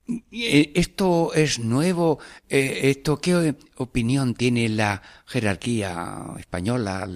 [0.08, 2.18] Eh, ¿Esto es nuevo?
[2.48, 7.08] Eh, ¿Esto qué opinión tiene la jerarquía española,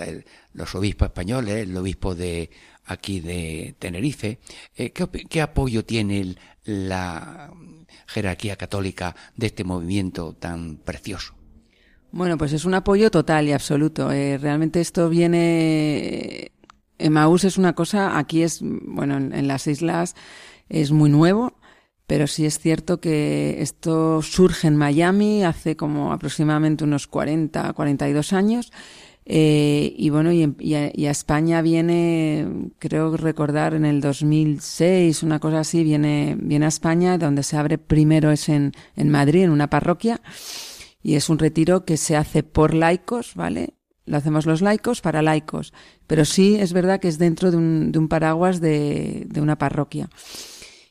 [0.53, 2.51] los obispos españoles, el obispo de
[2.85, 4.39] aquí de Tenerife?
[4.77, 7.53] Eh, ¿Qué, apoyo tiene la
[8.07, 11.35] jerarquía católica de este movimiento tan precioso?
[12.13, 14.13] Bueno, pues es un apoyo total y absoluto.
[14.13, 16.53] Eh, realmente esto viene.
[16.99, 20.15] Emmaús es una cosa, aquí es, bueno, en, en las islas
[20.71, 21.53] es muy nuevo
[22.07, 28.33] pero sí es cierto que esto surge en Miami hace como aproximadamente unos 40, 42
[28.33, 28.73] años.
[29.29, 35.25] Eh, y bueno, y, y, a, y, a, España viene, creo recordar, en el 2006,
[35.25, 39.43] una cosa así, viene, viene a España, donde se abre primero es en, en Madrid,
[39.43, 40.21] en una parroquia,
[41.03, 43.75] y es un retiro que se hace por laicos, ¿vale?
[44.05, 45.73] Lo hacemos los laicos para laicos,
[46.07, 49.59] pero sí es verdad que es dentro de un, de un paraguas de, de una
[49.59, 50.09] parroquia.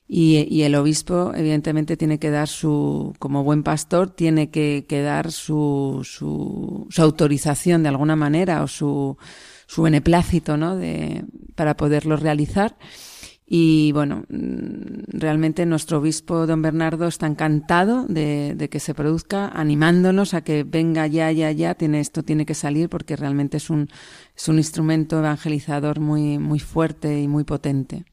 [0.07, 5.01] Y, y, el obispo, evidentemente, tiene que dar su, como buen pastor, tiene que, que
[5.01, 9.17] dar su, su, su, autorización de alguna manera o su,
[9.65, 10.75] su beneplácito, ¿no?
[10.75, 12.77] De, para poderlo realizar.
[13.47, 19.47] Y bueno, mm, realmente nuestro obispo don Bernardo está encantado de, de, que se produzca,
[19.49, 23.69] animándonos a que venga ya, ya, ya, tiene, esto tiene que salir porque realmente es
[23.69, 23.89] un,
[24.35, 28.05] es un instrumento evangelizador muy, muy fuerte y muy potente.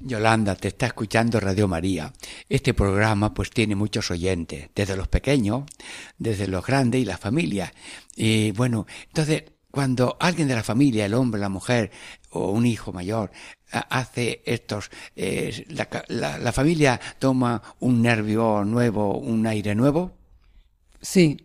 [0.00, 2.12] Yolanda, te está escuchando Radio María.
[2.48, 5.64] Este programa pues tiene muchos oyentes, desde los pequeños,
[6.18, 7.72] desde los grandes y la familia.
[8.16, 11.90] Y bueno, entonces cuando alguien de la familia, el hombre, la mujer
[12.30, 13.30] o un hijo mayor,
[13.70, 15.64] hace estos, eh,
[16.08, 20.12] la familia toma un nervio nuevo, un aire nuevo.
[21.04, 21.36] Sí,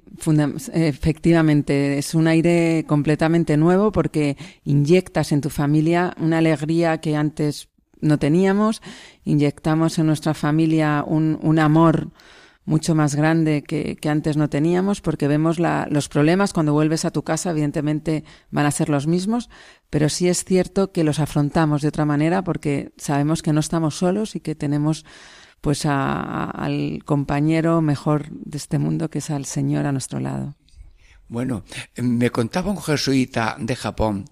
[0.73, 7.67] efectivamente, es un aire completamente nuevo porque inyectas en tu familia una alegría que antes
[8.01, 8.81] no teníamos,
[9.23, 12.11] inyectamos en nuestra familia un, un amor
[12.65, 17.03] mucho más grande que, que, antes no teníamos, porque vemos la, los problemas cuando vuelves
[17.03, 19.49] a tu casa, evidentemente van a ser los mismos,
[19.89, 23.95] pero sí es cierto que los afrontamos de otra manera porque sabemos que no estamos
[23.95, 25.03] solos y que tenemos
[25.61, 30.55] pues a, al compañero mejor de este mundo que es al Señor a nuestro lado.
[31.29, 31.63] Bueno,
[31.97, 34.25] me contaba un jesuita de Japón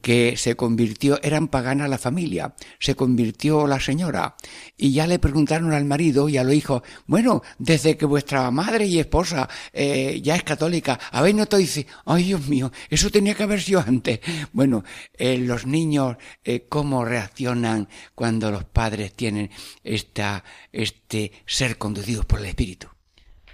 [0.00, 4.36] que se convirtió, eran pagana la familia, se convirtió la señora
[4.76, 8.86] y ya le preguntaron al marido y a los hijos, bueno, desde que vuestra madre
[8.86, 13.34] y esposa eh, ya es católica, habéis notado y dice, ay Dios mío, eso tenía
[13.34, 14.20] que haber sido antes.
[14.52, 19.50] Bueno, eh, los niños, eh, cómo reaccionan cuando los padres tienen
[19.82, 22.95] esta, este ser conducidos por el Espíritu.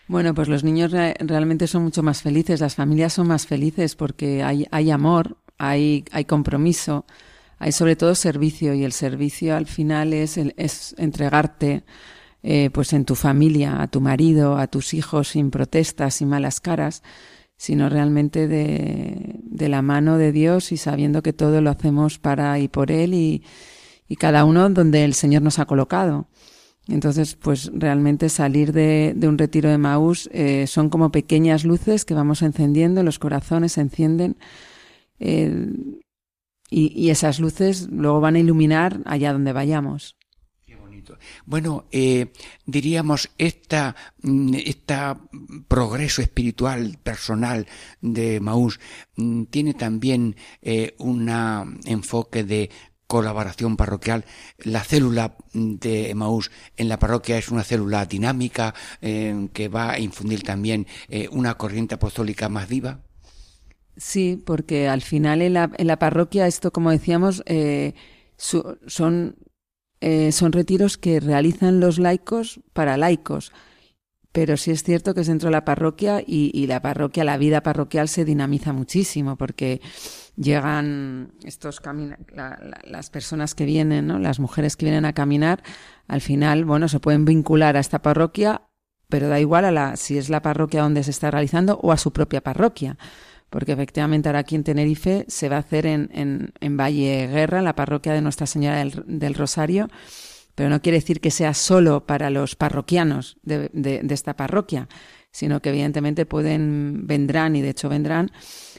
[0.09, 3.95] Bueno, pues los niños re realmente son mucho más felices, las familias son más felices
[3.97, 7.07] porque hay, hay amor, hay, hay compromiso,
[7.59, 11.85] hay sobre todo servicio y el servicio al final es, el, es entregarte
[12.43, 16.61] eh, pues en tu familia, a tu marido, a tus hijos sin protestas, sin malas
[16.61, 17.05] caras,
[17.57, 22.59] sino realmente de, de la mano de Dios y sabiendo que todo lo hacemos para
[22.59, 23.45] y por Él y,
[24.09, 26.27] y cada uno donde el Señor nos ha colocado.
[26.89, 32.05] Entonces, pues realmente salir de, de un retiro de Maús eh, son como pequeñas luces
[32.05, 34.37] que vamos encendiendo, los corazones se encienden
[35.21, 35.71] eh,
[36.69, 40.17] y, y, esas luces luego van a iluminar allá donde vayamos.
[40.67, 41.19] Qué bonito.
[41.47, 42.33] Bueno, eh,
[42.67, 45.21] diríamos, esta, mm, esta
[45.69, 47.69] progreso espiritual personal
[48.01, 48.81] de Maús
[49.15, 50.35] mm, tiene también
[50.99, 51.29] un
[51.85, 52.71] enfoque de
[53.13, 54.25] colaboración parroquial.
[54.65, 59.99] La célula de Emaús en la parroquia es una célula dinámica eh, que va a
[59.99, 63.01] infundir también eh, una corriente apostólica más viva.
[63.99, 67.93] Sí, porque al final en la, en la parroquia esto, como decíamos, eh,
[68.39, 69.37] son,
[70.01, 73.53] son retiros que realizan los laicos para laicos
[74.33, 77.63] pero sí es cierto que es dentro de la parroquia y, la parroquia, la vida
[77.63, 79.83] parroquial se dinamiza muchísimo porque
[80.37, 81.83] llegan estos
[82.85, 84.19] las personas que vienen, ¿no?
[84.19, 85.63] las mujeres que vienen a caminar,
[86.09, 88.63] al final, bueno, se pueden vincular a esta parroquia,
[89.11, 91.99] pero da igual a la, si es la parroquia donde se está realizando o a
[91.99, 92.97] su propia parroquia.
[93.51, 97.59] Porque efectivamente ahora aquí en Tenerife se va a hacer en, en, en Valle Guerra,
[97.59, 99.91] en la parroquia de Nuestra Señora del Rosario,
[100.63, 104.89] pero no quiere decir que sea solo para los parroquianos de, esta parroquia,
[105.33, 108.31] sino que evidentemente pueden, vendrán, y de hecho vendrán,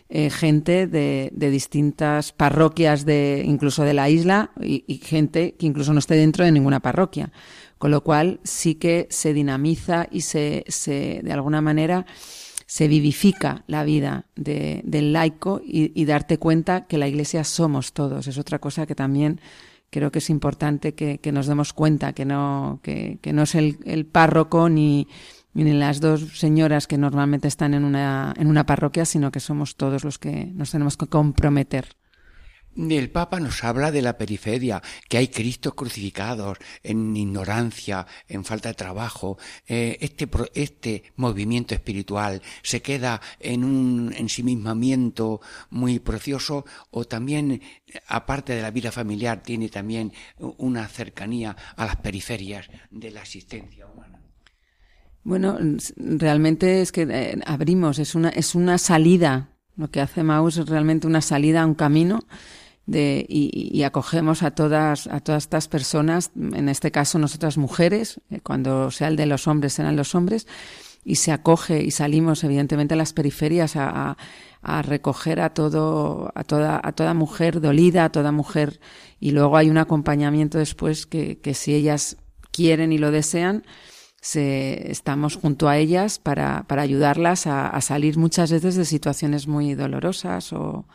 [0.07, 5.99] eh, gente de, distintas parroquias de, incluso de la isla, y, gente que incluso no
[5.99, 7.33] esté dentro de ninguna parroquia.
[7.77, 12.05] Con lo cual sí que se dinamiza y se, se de alguna manera,
[12.65, 18.27] se vivifica la vida de, del laico y darte cuenta que la iglesia somos todos.
[18.27, 19.41] Es otra cosa que también
[19.93, 23.53] creo que es importante que, que nos demos cuenta que no, que, que no es
[23.53, 25.07] el, el párroco ni,
[25.53, 29.75] ni las dos señoras que normalmente están en una, en una parroquia, sino que somos
[29.75, 31.85] todos los que nos tenemos que comprometer.
[32.75, 38.69] El Papa nos habla de la periferia, que hay Cristos crucificados en ignorancia, en falta
[38.69, 39.37] de trabajo.
[39.67, 47.61] Eh, este, este movimiento espiritual se queda en un ensimismamiento muy precioso o también,
[48.07, 53.85] aparte de la vida familiar, tiene también una cercanía a las periferias de la existencia
[53.85, 54.19] humana.
[55.23, 55.57] Bueno,
[55.97, 59.51] realmente es que eh, abrimos, es una, es una salida.
[59.75, 62.25] Lo que hace Maus es realmente una salida a un camino
[62.85, 68.19] de, y, y, acogemos a todas, a todas estas personas, en este caso nosotras mujeres,
[68.29, 70.47] eh, cuando sea el de los hombres serán los hombres,
[71.05, 74.17] y se acoge y salimos evidentemente a las periferias a,
[74.61, 78.79] a, recoger a todo, a toda, a toda mujer dolida, a toda mujer,
[79.19, 82.17] y luego hay un acompañamiento después que, que si ellas
[82.51, 83.63] quieren y lo desean,
[84.21, 89.47] se, estamos junto a ellas para, para ayudarlas a, a salir muchas veces de situaciones
[89.47, 90.85] muy dolorosas o,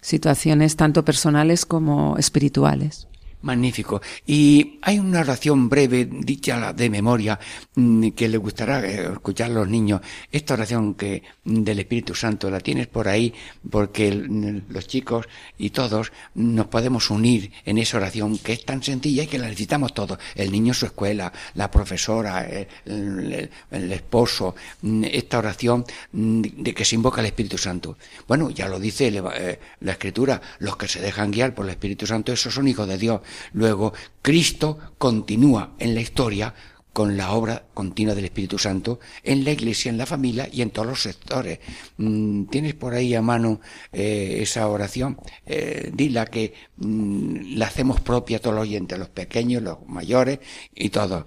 [0.00, 3.06] situaciones tanto personales como espirituales.
[3.42, 4.00] Magnífico.
[4.26, 7.38] Y hay una oración breve, dicha de memoria,
[7.74, 10.00] mm, que le gustará eh, escuchar a los niños.
[10.30, 13.32] Esta oración que mm, del Espíritu Santo la tienes por ahí
[13.68, 15.26] porque mm, los chicos
[15.58, 19.46] y todos nos podemos unir en esa oración que es tan sencilla y que la
[19.46, 20.18] necesitamos todos.
[20.34, 24.54] El niño en su escuela, la profesora, eh, el, el esposo.
[24.82, 27.96] Esta oración de que se invoca el Espíritu Santo.
[28.26, 30.40] Bueno, ya lo dice eh, la Escritura.
[30.58, 33.20] Los que se dejan guiar por el Espíritu Santo, esos son hijos de Dios.
[33.52, 36.54] Luego, Cristo continúa en la historia
[36.92, 40.70] con la obra continua del Espíritu Santo en la iglesia, en la familia y en
[40.70, 41.60] todos los sectores.
[41.96, 43.60] Mm, ¿Tienes por ahí a mano
[43.92, 45.18] eh, esa oración?
[45.46, 50.40] Eh, dila que mm, la hacemos propia a todos los oyentes, los pequeños, los mayores
[50.74, 51.24] y todos.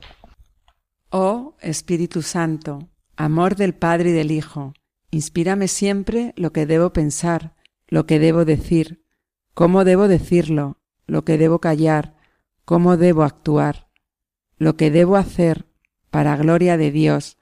[1.09, 4.73] Oh Espíritu Santo, amor del Padre y del Hijo,
[5.11, 7.55] inspírame siempre lo que debo pensar,
[7.87, 9.03] lo que debo decir,
[9.53, 12.15] cómo debo decirlo, lo que debo callar,
[12.65, 13.89] cómo debo actuar,
[14.57, 15.65] lo que debo hacer
[16.09, 17.37] para gloria de Dios,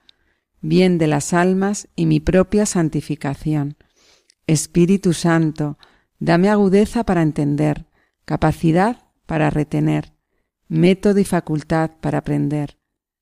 [0.60, 3.76] bien de las almas y mi propia santificación.
[4.46, 5.78] Espíritu Santo,
[6.18, 7.86] dame agudeza para entender,
[8.24, 10.14] capacidad para retener,
[10.68, 12.78] método y facultad para aprender,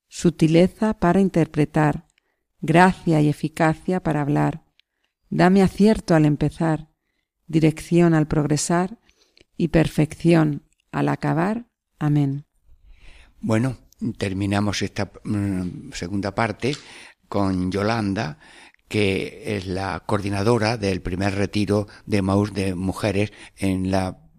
[0.08, 2.06] sutileza para interpretar,
[2.60, 4.64] gracia y eficacia para hablar.
[5.30, 6.88] Dame acierto al empezar,
[7.46, 8.99] dirección al progresar
[9.60, 11.66] y perfección al acabar.
[11.98, 12.46] Amén.
[13.42, 13.76] Bueno,
[14.16, 16.74] terminamos esta mm, segunda parte
[17.28, 18.38] con Yolanda,
[18.88, 24.30] que es la coordinadora del primer retiro de Maús de mujeres en la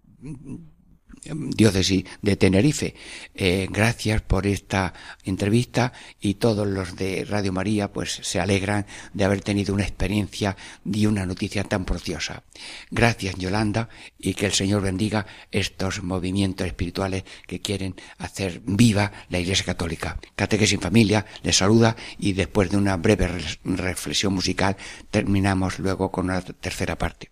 [1.24, 2.94] diócesis de Tenerife.
[3.34, 4.92] Eh, gracias por esta
[5.24, 10.56] entrevista y todos los de Radio María pues se alegran de haber tenido una experiencia
[10.84, 12.42] y una noticia tan preciosa.
[12.90, 19.38] Gracias Yolanda y que el Señor bendiga estos movimientos espirituales que quieren hacer viva la
[19.38, 20.18] Iglesia Católica.
[20.36, 23.28] Catequesis en familia les saluda y después de una breve
[23.64, 24.76] reflexión musical
[25.10, 27.31] terminamos luego con la tercera parte.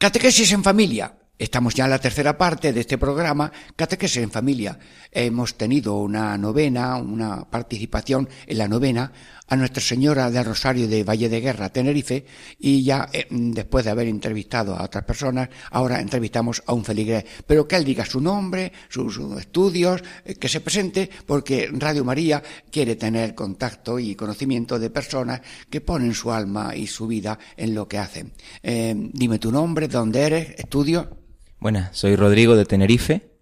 [0.00, 1.12] Catequesis en familia.
[1.38, 4.78] Estamos ya en la tercera parte de este programa, Catequesis en Familia.
[5.12, 9.12] Hemos tenido una novena, una participación en la novena
[9.50, 12.24] a Nuestra Señora del Rosario de Valle de Guerra, Tenerife,
[12.58, 17.24] y ya eh, después de haber entrevistado a otras personas, ahora entrevistamos a un feligrés.
[17.46, 22.40] Pero que él diga su nombre, sus, estudios, eh, que se presente, porque Radio María
[22.70, 27.74] quiere tener contacto y conocimiento de personas que ponen su alma y su vida en
[27.74, 28.32] lo que hacen.
[28.62, 31.18] Eh, dime tu nombre, dónde eres, estudio.
[31.58, 33.32] Buenas, soy Rodrigo de Tenerife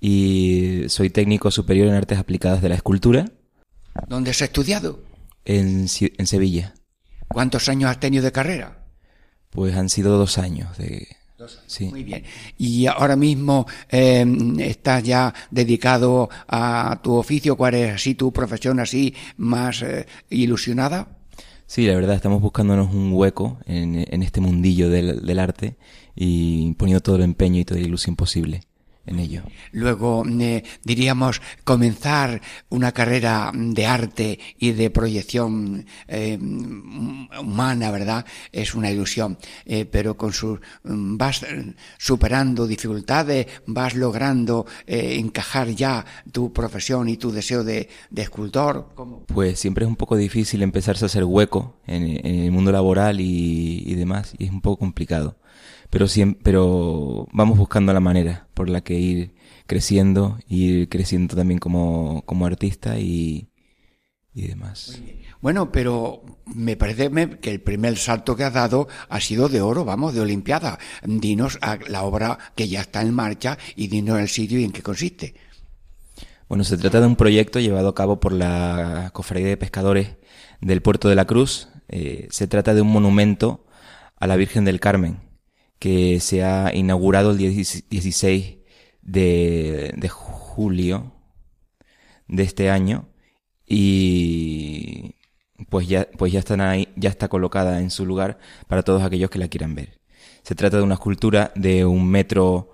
[0.00, 3.24] y soy técnico superior en artes aplicadas de la escultura.
[4.06, 5.05] ¿Dónde has estudiado?
[5.46, 6.74] En, en Sevilla.
[7.28, 8.84] ¿Cuántos años has tenido de carrera?
[9.50, 11.06] Pues han sido dos años de...
[11.38, 11.72] Dos años.
[11.72, 11.84] Sí.
[11.86, 12.24] Muy bien.
[12.58, 14.26] ¿Y ahora mismo eh,
[14.58, 17.56] estás ya dedicado a tu oficio?
[17.56, 21.08] ¿Cuál es así tu profesión así más eh, ilusionada?
[21.66, 25.76] Sí, la verdad, estamos buscándonos un hueco en, en este mundillo del, del arte
[26.14, 28.62] y poniendo todo el empeño y toda la ilusión posible
[29.06, 29.42] en ello.
[29.72, 38.26] Luego, eh, diríamos, comenzar una carrera de arte y de proyección eh, humana, ¿verdad?
[38.52, 41.44] Es una ilusión, eh, pero con su, vas
[41.98, 48.90] superando dificultades, vas logrando eh, encajar ya tu profesión y tu deseo de, de escultor.
[48.94, 49.24] ¿Cómo?
[49.26, 53.20] Pues siempre es un poco difícil empezarse a hacer hueco en, en el mundo laboral
[53.20, 55.36] y, y demás, y es un poco complicado
[55.90, 59.34] pero, siempre, pero vamos buscando la manera por la que ir
[59.66, 63.50] creciendo, ir creciendo también como, como artista y,
[64.34, 65.00] y demás.
[65.40, 67.10] Bueno, pero me parece
[67.40, 70.78] que el primer salto que has dado ha sido de oro, vamos, de Olimpiada.
[71.02, 74.72] Dinos a la obra que ya está en marcha y dinos el sitio y en
[74.72, 75.34] qué consiste.
[76.48, 80.16] Bueno, se trata de un proyecto llevado a cabo por la Cofradía de Pescadores
[80.60, 81.68] del Puerto de la Cruz.
[81.88, 83.66] Eh, se trata de un monumento
[84.18, 85.20] a la Virgen del Carmen,
[85.78, 88.58] que se ha inaugurado el 16
[89.02, 91.12] de, julio
[92.28, 93.08] de este año
[93.66, 95.14] y
[95.68, 99.30] pues ya, pues ya están ahí, ya está colocada en su lugar para todos aquellos
[99.30, 100.00] que la quieran ver.
[100.42, 102.70] Se trata de una escultura de un metro,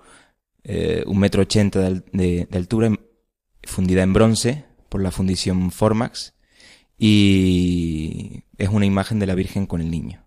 [0.63, 2.91] eh, un metro ochenta de, de, altura,
[3.63, 6.35] fundida en bronce por la fundición Formax
[6.97, 10.22] y es una imagen de la Virgen con el niño.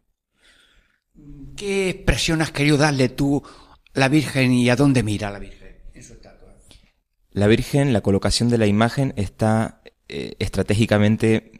[1.56, 3.42] ¿Qué expresión has querido darle tú
[3.94, 6.54] a la Virgen y a dónde mira la Virgen en su estatua?
[7.32, 11.52] La Virgen, la colocación de la imagen está eh, estratégicamente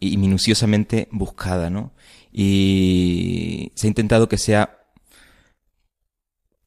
[0.00, 1.92] y minuciosamente buscada, ¿no?
[2.30, 4.78] Y se ha intentado que sea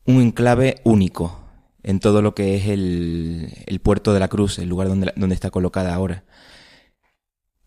[0.05, 1.39] un enclave único
[1.83, 5.35] en todo lo que es el, el puerto de la Cruz, el lugar donde, donde
[5.35, 6.23] está colocada ahora.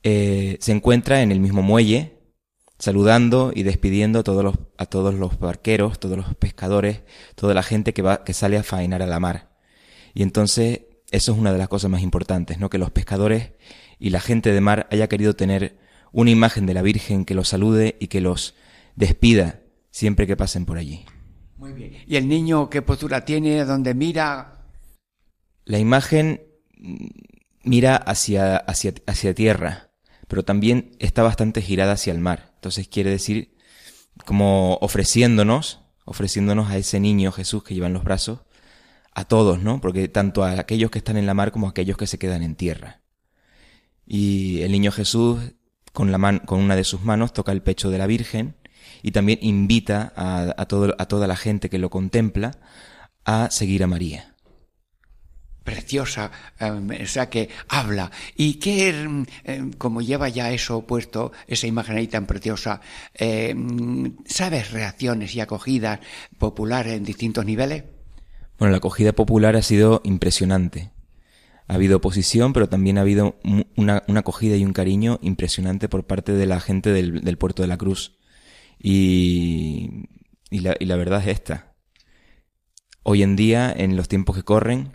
[0.03, 2.24] Eh, se encuentra en el mismo muelle
[2.85, 7.01] saludando y despidiendo a todos los, a todos los barqueros, todos los pescadores,
[7.35, 9.57] toda la gente que va, que sale a faenar a la mar.
[10.13, 12.69] Y entonces, eso es una de las cosas más importantes, ¿no?
[12.69, 13.53] Que los pescadores
[13.99, 15.79] y la gente de mar haya querido tener
[16.13, 18.55] una imagen de la Virgen que los salude y que los
[18.97, 19.61] despida
[19.91, 21.07] siempre que pasen por allí.
[21.57, 21.97] Muy bien.
[22.07, 23.65] ¿Y el niño qué postura tiene?
[23.65, 24.67] ¿Dónde mira?
[25.65, 26.43] La imagen
[27.63, 29.94] mira hacia, hacia, hacia tierra,
[30.35, 32.51] pero también está bastante girada hacia el mar.
[32.57, 33.55] Entonces quiere decir
[34.27, 38.41] como ofreciéndonos, ofreciéndonos a ese niño Jesús que lleva en los brazos,
[39.15, 39.81] a todos, ¿no?
[39.81, 42.43] Porque tanto a aquellos que están en la mar como a aquellos que se quedan
[42.43, 43.03] en tierra.
[44.09, 45.39] Y el niño Jesús
[45.93, 48.57] con, la man, con una de sus manos toca el pecho de la Virgen
[49.05, 52.59] y también invita a, todo, a toda la gente que lo contempla
[53.25, 54.34] a seguir a María
[55.65, 58.11] preciosa, eh, o sea, que habla.
[58.37, 62.81] ¿Y qué, eh, como lleva ya eso puesto, esa imagen ahí tan preciosa,
[64.27, 66.01] sabes reacciones y acogidas
[66.39, 67.85] populares en distintos niveles?
[68.59, 70.91] Bueno, la acogida popular ha sido impresionante.
[71.67, 73.39] Ha habido oposición, pero también ha habido
[73.77, 77.63] una, una acogida y un cariño impresionante por parte de la gente del, del Puerto
[77.63, 78.19] de la Cruz.
[78.79, 80.09] Y,
[80.51, 81.75] y, la, y la verdad es esta.
[83.03, 84.93] Hoy en día, en los tiempos que corren,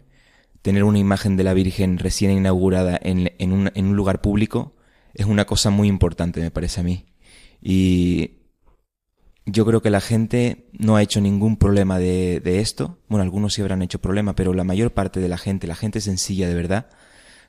[0.61, 4.75] tener una imagen de la Virgen recién inaugurada en, un lugar público
[5.13, 7.05] es una cosa muy importante, me parece a mí.
[7.61, 8.39] Y
[9.45, 12.99] yo creo que la gente no ha hecho ningún problema de, de, esto.
[13.07, 16.01] Bueno, algunos sí habrán hecho problema, pero la mayor parte de la gente, la gente
[16.01, 16.89] sencilla de verdad,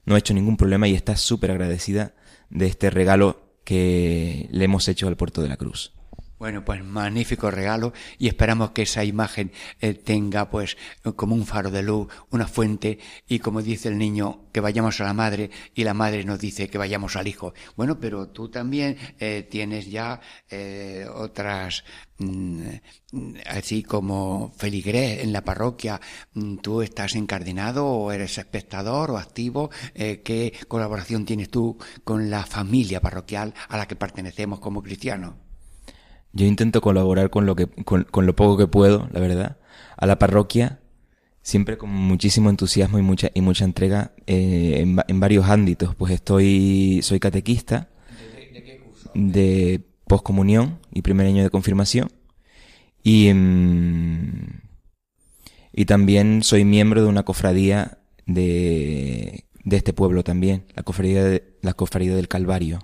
[0.05, 2.15] no ha hecho ningún problema y está súper agradecida
[2.49, 5.93] de este regalo que le hemos hecho al Puerto de la Cruz.
[6.41, 10.79] Bueno, pues magnífico regalo y esperamos que esa imagen eh, tenga pues
[11.15, 15.05] como un faro de luz, una fuente y como dice el niño que vayamos a
[15.05, 17.53] la madre y la madre nos dice que vayamos al hijo.
[17.77, 20.19] Bueno, pero tú también eh, tienes ya
[20.49, 21.85] eh, otras
[22.17, 22.69] mm,
[23.45, 26.01] así como feligrés en la parroquia,
[26.33, 32.47] mm, tú estás encardinado o eres espectador o activo, ¿qué colaboración tienes tú con la
[32.47, 35.35] familia parroquial a la que pertenecemos como cristianos?
[36.33, 39.59] Yo intento colaborar con lo, que, con, lo poco que puedo, la verdad,
[39.97, 40.81] a la parroquia,
[41.43, 45.95] siempre con muchísimo entusiasmo y mucha, y mucha entrega eh, en, en, varios ámbitos.
[45.97, 47.89] Pues estoy, soy catequista
[49.15, 52.11] de, poscomunión y primer año de confirmación.
[53.03, 54.61] Y, mm,
[55.73, 61.57] y también soy miembro de una cofradía de, de este pueblo también, la cofradía, de,
[61.63, 62.81] la cofradía del Calvario.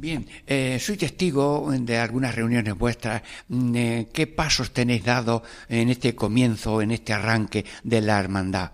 [0.00, 3.20] Bien, eh, soy testigo de algunas reuniones vuestras.
[3.48, 8.70] Mm, eh, ¿Qué pasos tenéis dado en este comienzo, en este arranque de la hermandad?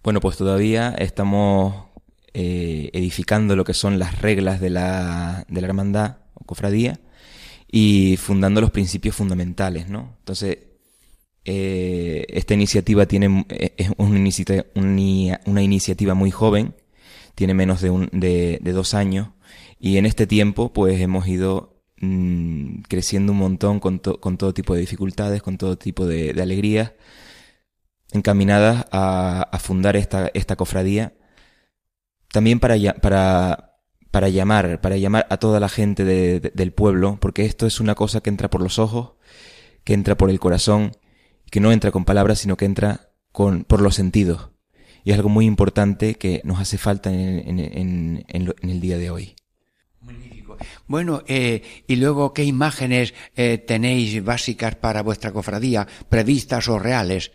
[0.00, 1.86] Bueno, pues todavía estamos
[2.32, 7.00] eh, edificando lo que son las reglas de la, de la hermandad o cofradía
[7.66, 10.14] y fundando los principios fundamentales, ¿no?
[10.20, 10.58] Entonces,
[11.44, 14.30] esta iniciativa tiene es una,
[15.44, 16.76] una, iniciativa muy joven,
[17.34, 19.30] tiene menos de, un, de, de dos años
[19.84, 24.80] y en este tiempo, pues hemos ido mm, creciendo un montón con, todo tipo de
[24.80, 26.92] dificultades, con todo tipo de, alegrías,
[28.12, 31.14] encaminadas a, fundar esta, esta cofradía.
[32.30, 33.80] También para, para,
[34.12, 38.20] para llamar, para llamar a toda la gente del pueblo, porque esto es una cosa
[38.20, 39.14] que entra por los ojos,
[39.82, 40.92] que entra por el corazón,
[41.50, 44.50] que no entra con palabras, sino que entra con, por los sentidos.
[45.02, 49.10] Y es algo muy importante que nos hace falta en, en, en el día de
[49.10, 49.34] hoy.
[50.86, 57.32] Bueno, eh, y luego, ¿qué imágenes eh, tenéis básicas para vuestra cofradía, previstas o reales?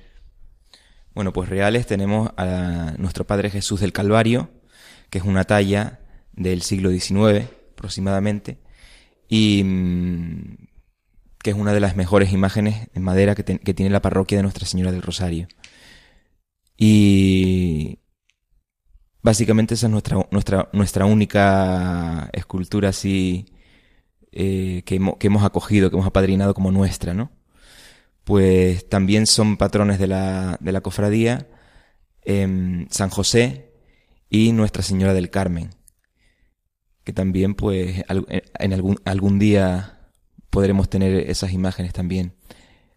[1.14, 4.52] Bueno, pues reales tenemos a nuestro Padre Jesús del Calvario,
[5.10, 6.00] que es una talla
[6.34, 8.60] del siglo XIX aproximadamente,
[9.28, 10.68] y mm,
[11.42, 14.44] que es una de las mejores imágenes en madera que, que tiene la parroquia de
[14.44, 15.48] Nuestra Señora del Rosario.
[16.78, 18.00] Y
[19.28, 23.46] Básicamente esa es nuestra, nuestra, nuestra única escultura así
[24.32, 27.30] eh, que, hemos acogido, que hemos apadrinado como nuestra, ¿no?
[28.24, 31.46] Pues también son patrones de la, de la cofradía
[32.24, 33.74] em, San José
[34.30, 35.72] y Nuestra Señora del Carmen,
[37.04, 40.08] que también pues en algún, algún día
[40.50, 42.34] podremos tener esas imágenes también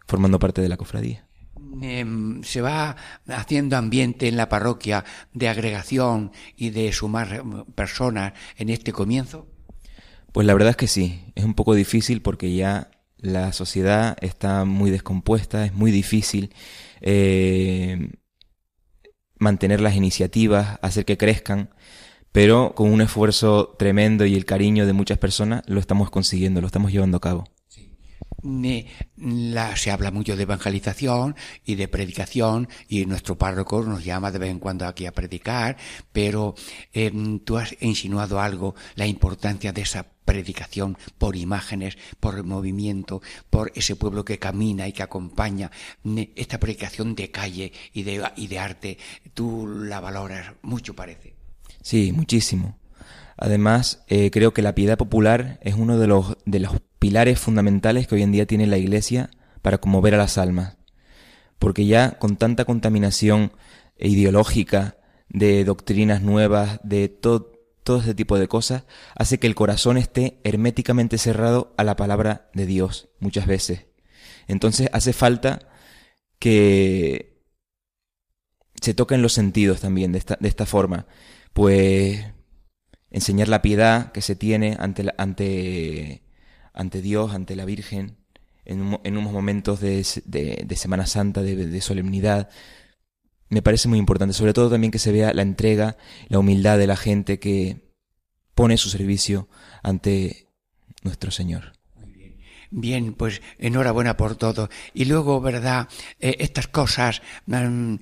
[0.07, 1.27] formando parte de la cofradía.
[1.81, 2.95] Em, se va
[3.27, 9.47] haciendo ambiente en la parroquia de agregación y de sumar em, personas en este comienzo?
[10.31, 14.65] Pues la verdad es que sí, es un poco difícil porque ya la sociedad está
[14.65, 16.53] muy descompuesta, es muy difícil
[17.01, 18.09] eh,
[19.37, 21.69] mantener las iniciativas, hacer que crezcan,
[22.31, 26.67] pero con un esfuerzo tremendo y el cariño de muchas personas lo estamos consiguiendo, lo
[26.67, 27.45] estamos llevando a cabo
[28.43, 31.35] la, se habla mucho de evangelización
[31.65, 35.77] y de predicación y nuestro párroco nos llama de vez en cuando aquí a predicar,
[36.11, 36.55] pero
[36.93, 43.71] em, tú has insinuado algo, la importancia de esa predicación por imágenes, por movimiento, por
[43.75, 45.71] ese pueblo que camina y que acompaña.
[46.35, 48.97] Esta predicación de calle y de, y de arte,
[49.33, 51.35] tú la valoras mucho, parece.
[51.81, 52.77] Sí, muchísimo.
[53.37, 58.05] Además, eh, creo que la piedad popular es uno de los, de los pilares fundamentales
[58.05, 59.31] que hoy en día tiene la Iglesia
[59.63, 60.77] para conmover a las almas.
[61.57, 63.53] Porque ya con tanta contaminación
[63.97, 64.97] ideológica,
[65.27, 68.83] de doctrinas nuevas, de todo, todo ese tipo de cosas,
[69.15, 73.87] hace que el corazón esté herméticamente cerrado a la palabra de Dios muchas veces.
[74.47, 75.69] Entonces hace falta
[76.37, 77.41] que
[78.79, 81.07] se toquen los sentidos también de esta, de esta forma.
[81.53, 82.23] Pues
[83.09, 86.23] enseñar la piedad que se tiene ante, ante
[86.73, 88.17] ante Dios, ante la Virgen,
[88.65, 90.03] en, unos momentos de,
[90.75, 92.49] Semana Santa, de, solemnidad.
[93.49, 95.97] Me parece muy importante, sobre todo también que se vea la entrega,
[96.29, 97.91] la humildad de la gente que
[98.55, 99.49] pone su servicio
[99.83, 100.47] ante
[101.03, 101.73] nuestro Señor.
[102.73, 104.69] Bien, pues enhorabuena por todo.
[104.93, 105.89] Y luego, ¿verdad?
[106.21, 107.95] Eh, estas cosas mm,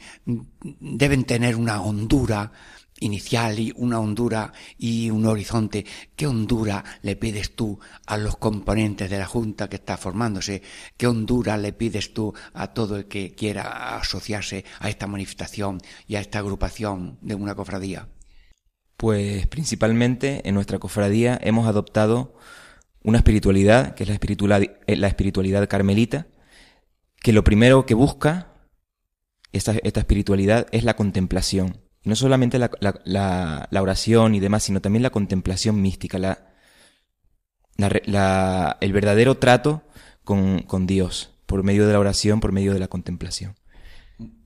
[0.80, 2.52] deben tener una hondura
[3.00, 5.86] inicial y una hondura y un horizonte.
[6.16, 10.62] ¿Qué hondura le pides tú a los componentes de la Junta que está formándose?
[10.98, 16.16] ¿Qué hondura le pides tú a todo el que quiera asociarse a esta manifestación y
[16.16, 18.08] a esta agrupación de una cofradía?
[18.98, 22.36] Pues principalmente en nuestra cofradía hemos adoptado
[23.02, 26.28] una espiritualidad, que es la espiritualidad, eh, la espiritualidad carmelita,
[27.22, 28.54] que lo primero que busca
[29.52, 31.89] esta, esta espiritualidad es la contemplación.
[32.04, 36.54] No solamente la, la, la, oración y demás, sino también la contemplación mística, la,
[37.78, 39.84] la, el verdadero trato
[40.24, 43.59] con, con Dios, por medio de la oración, por medio de la contemplación.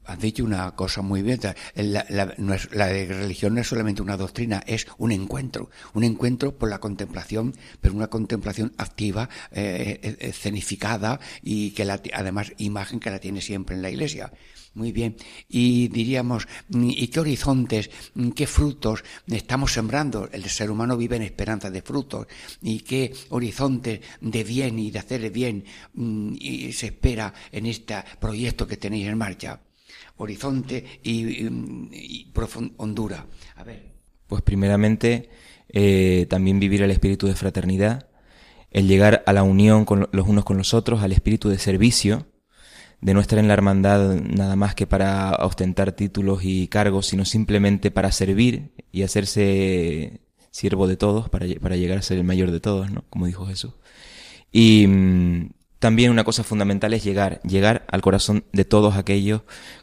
[0.05, 1.39] Has dicho una cosa muy bien.
[1.75, 5.69] La, religión no es solamente una doctrina, es un encuentro.
[5.93, 12.53] Un encuentro por la contemplación, pero una contemplación activa, eh, escenificada y que la, además
[12.57, 14.31] imagen que la tiene siempre en la iglesia.
[14.75, 15.15] Muy bien.
[15.47, 17.91] Y diríamos, ¿y qué horizontes,
[18.35, 20.27] qué frutos estamos sembrando?
[20.31, 22.27] El ser humano vive en esperanza de frutos.
[22.61, 28.03] ¿Y qué horizontes de bien y de hacer bien mm, y se espera en este
[28.19, 29.59] proyecto que tenéis en marcha?
[30.18, 32.34] Horizonte y, y,
[32.78, 33.24] Honduras.
[33.55, 33.93] A ver.
[34.28, 35.30] Pues primeramente,
[35.70, 38.09] eh, también vivir el espíritu de fraternidad,
[38.72, 42.28] el llegar a la unión con los unos con los otros, al espíritu de servicio,
[43.01, 47.26] de no estar en la hermandad nada más que para ostentar títulos y cargos, sino
[47.26, 52.51] simplemente para servir y hacerse siervo de todos, para, para llegar a ser el mayor
[52.51, 53.03] de todos, ¿no?
[53.09, 53.74] Como dijo Jesús.
[54.51, 55.49] Y mm,
[55.84, 59.41] también una cosa fundamental es llegar, llegar al corazón de todos aquellos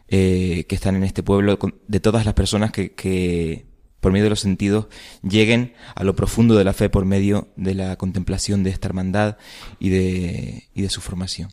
[0.08, 3.66] eh, que están en este pueblo, de todas las personas que,
[4.00, 4.86] por medio de los sentidos,
[5.22, 9.36] lleguen a lo profundo de la fe por medio de la contemplación de esta hermandad
[9.78, 11.50] y de, y de su formación.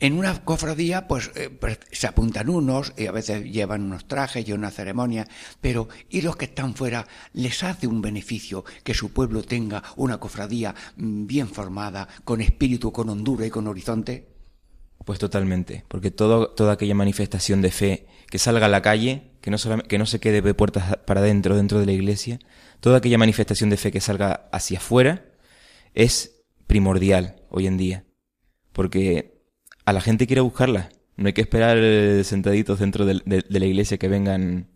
[0.00, 4.48] En una cofradía, pues, eh, pues, se apuntan unos y a veces llevan unos trajes
[4.48, 5.26] y una ceremonia,
[5.60, 10.18] pero ¿y los que están fuera les hace un beneficio que su pueblo tenga una
[10.18, 14.28] cofradía mm, bien formada, con espíritu, con hondura y con horizonte?
[15.04, 19.50] Pues totalmente, porque todo, toda aquella manifestación de fe que salga a la calle, que
[19.50, 19.56] no,
[19.88, 22.38] que no se quede de puertas para adentro, dentro de la iglesia,
[22.80, 25.24] toda aquella manifestación de fe que salga hacia afuera
[25.94, 28.04] es primordial hoy en día,
[28.72, 29.37] porque
[29.88, 30.90] a la gente quiere buscarla.
[31.16, 34.68] No hay que esperar eh, sentaditos dentro de, la iglesia que vengan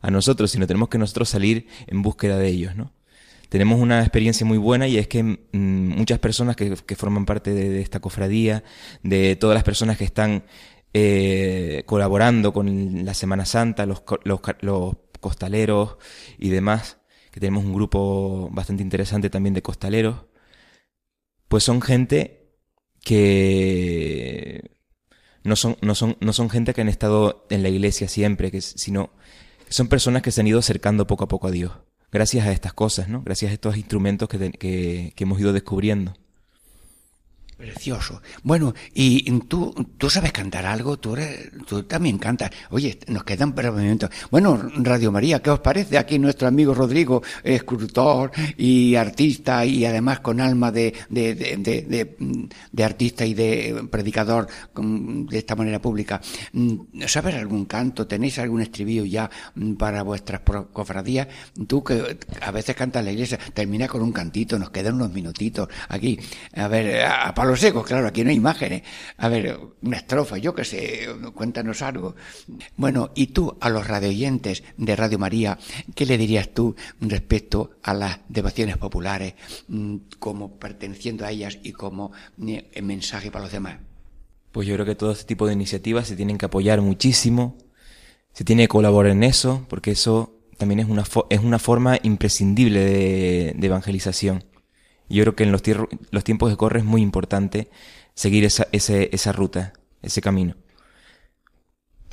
[0.00, 2.92] a nosotros, sino tenemos que nosotros salir en búsqueda de ellos, ¿no?
[3.48, 7.80] Tenemos una experiencia muy buena y es que mm, muchas personas que, forman parte de,
[7.80, 8.62] esta cofradía,
[9.02, 10.44] de todas las personas que están
[10.92, 15.96] eh, colaborando con la Semana Santa, los, los, los costaleros
[16.38, 16.98] y demás,
[17.32, 20.26] que tenemos un grupo bastante interesante también de costaleros,
[21.48, 22.43] pues son gente
[23.04, 24.70] que
[25.44, 28.60] no son, no son, no son gente que han estado en la iglesia siempre, que,
[28.60, 29.10] sino
[29.68, 31.72] son personas que se han ido acercando poco a poco a Dios.
[32.10, 33.22] Gracias a estas cosas, ¿no?
[33.22, 36.14] Gracias a estos instrumentos que, que, que hemos ido descubriendo.
[37.56, 38.20] Precioso.
[38.42, 42.50] Bueno, y tú, tú sabes cantar algo, tú, eres, tú también cantas.
[42.70, 44.10] Oye, nos quedan momentos.
[44.30, 45.96] Bueno, Radio María, ¿qué os parece?
[45.96, 52.16] Aquí nuestro amigo Rodrigo, escultor y artista y además con alma de, de, de,
[52.72, 56.20] de, artista y de predicador de esta manera pública.
[57.06, 58.06] ¿Sabes algún canto?
[58.06, 59.30] ¿Tenéis algún estribillo ya
[59.78, 60.40] para vuestras
[60.72, 61.28] cofradías?
[61.68, 65.12] Tú que a veces cantas en la iglesia, termina con un cantito, nos quedan unos
[65.12, 66.18] minutitos aquí.
[66.56, 68.82] A ver, a los secos, claro, aquí no hay imágenes.
[69.16, 72.14] A ver, una estrofa, yo qué sé, cuéntanos algo.
[72.76, 75.58] Bueno, y tú, a los radioyentes de Radio María,
[75.94, 79.34] ¿qué le dirías tú respecto a las devociones populares,
[79.68, 82.12] mm, como perteneciendo a ellas y como
[82.46, 83.78] eh, mensaje para los demás?
[84.52, 87.58] Pues yo creo que todo este tipo de iniciativas se tienen que apoyar muchísimo,
[88.32, 92.80] se tiene que colaborar en eso, porque eso también es una, es una forma imprescindible
[93.54, 94.44] de evangelización.
[95.08, 95.62] Yo creo que en los,
[96.10, 97.70] los tiempos que corre es muy importante
[98.14, 100.56] seguir esa, ese, esa ruta, ese camino.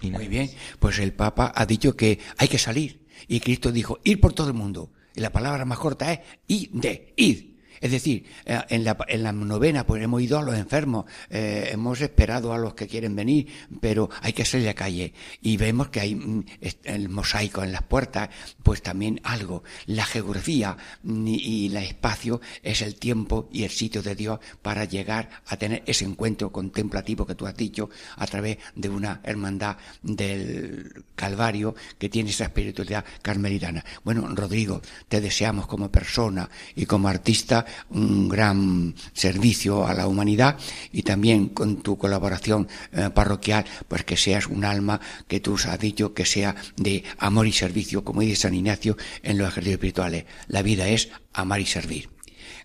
[0.04, 3.06] Muy bien, pues el Papa ha dicho que hay que salir.
[3.28, 4.92] Y Cristo dijo, ir por todo el mundo.
[5.16, 7.51] Y la palabra más corta es ir de, ir.
[7.80, 11.70] Es decir, eh, en la, en la novena pues hemos ido a los enfermos, eh,
[11.72, 13.48] hemos esperado a los que quieren venir,
[13.80, 16.46] pero hay que salir a la calle y vemos que hay mm,
[16.84, 18.30] el mosaico en las puertas,
[18.64, 19.64] pues también algo.
[19.86, 24.86] La geografía mm, y, el espacio es el tiempo y el sitio de Dios para
[24.86, 29.78] llegar a tener ese encuentro contemplativo que tú has dicho a través de una hermandad
[30.02, 33.84] del Calvario que tiene esa espiritualidad carmelitana.
[34.04, 40.58] Bueno, Rodrigo, te deseamos como persona y como artista un gran servicio a la humanidad
[40.92, 45.80] y también con tu colaboración eh, parroquial, pues que seas un alma que tú has
[45.80, 50.26] dicho que sea de amor y servicio, como dice San Ignacio en los ejercicios espirituales.
[50.48, 52.10] La vida es amar y servir.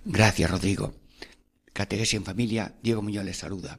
[0.04, 0.94] Gracias, Rodrigo.
[1.72, 3.78] Catequesis en familia, Diego Muñoz les saluda.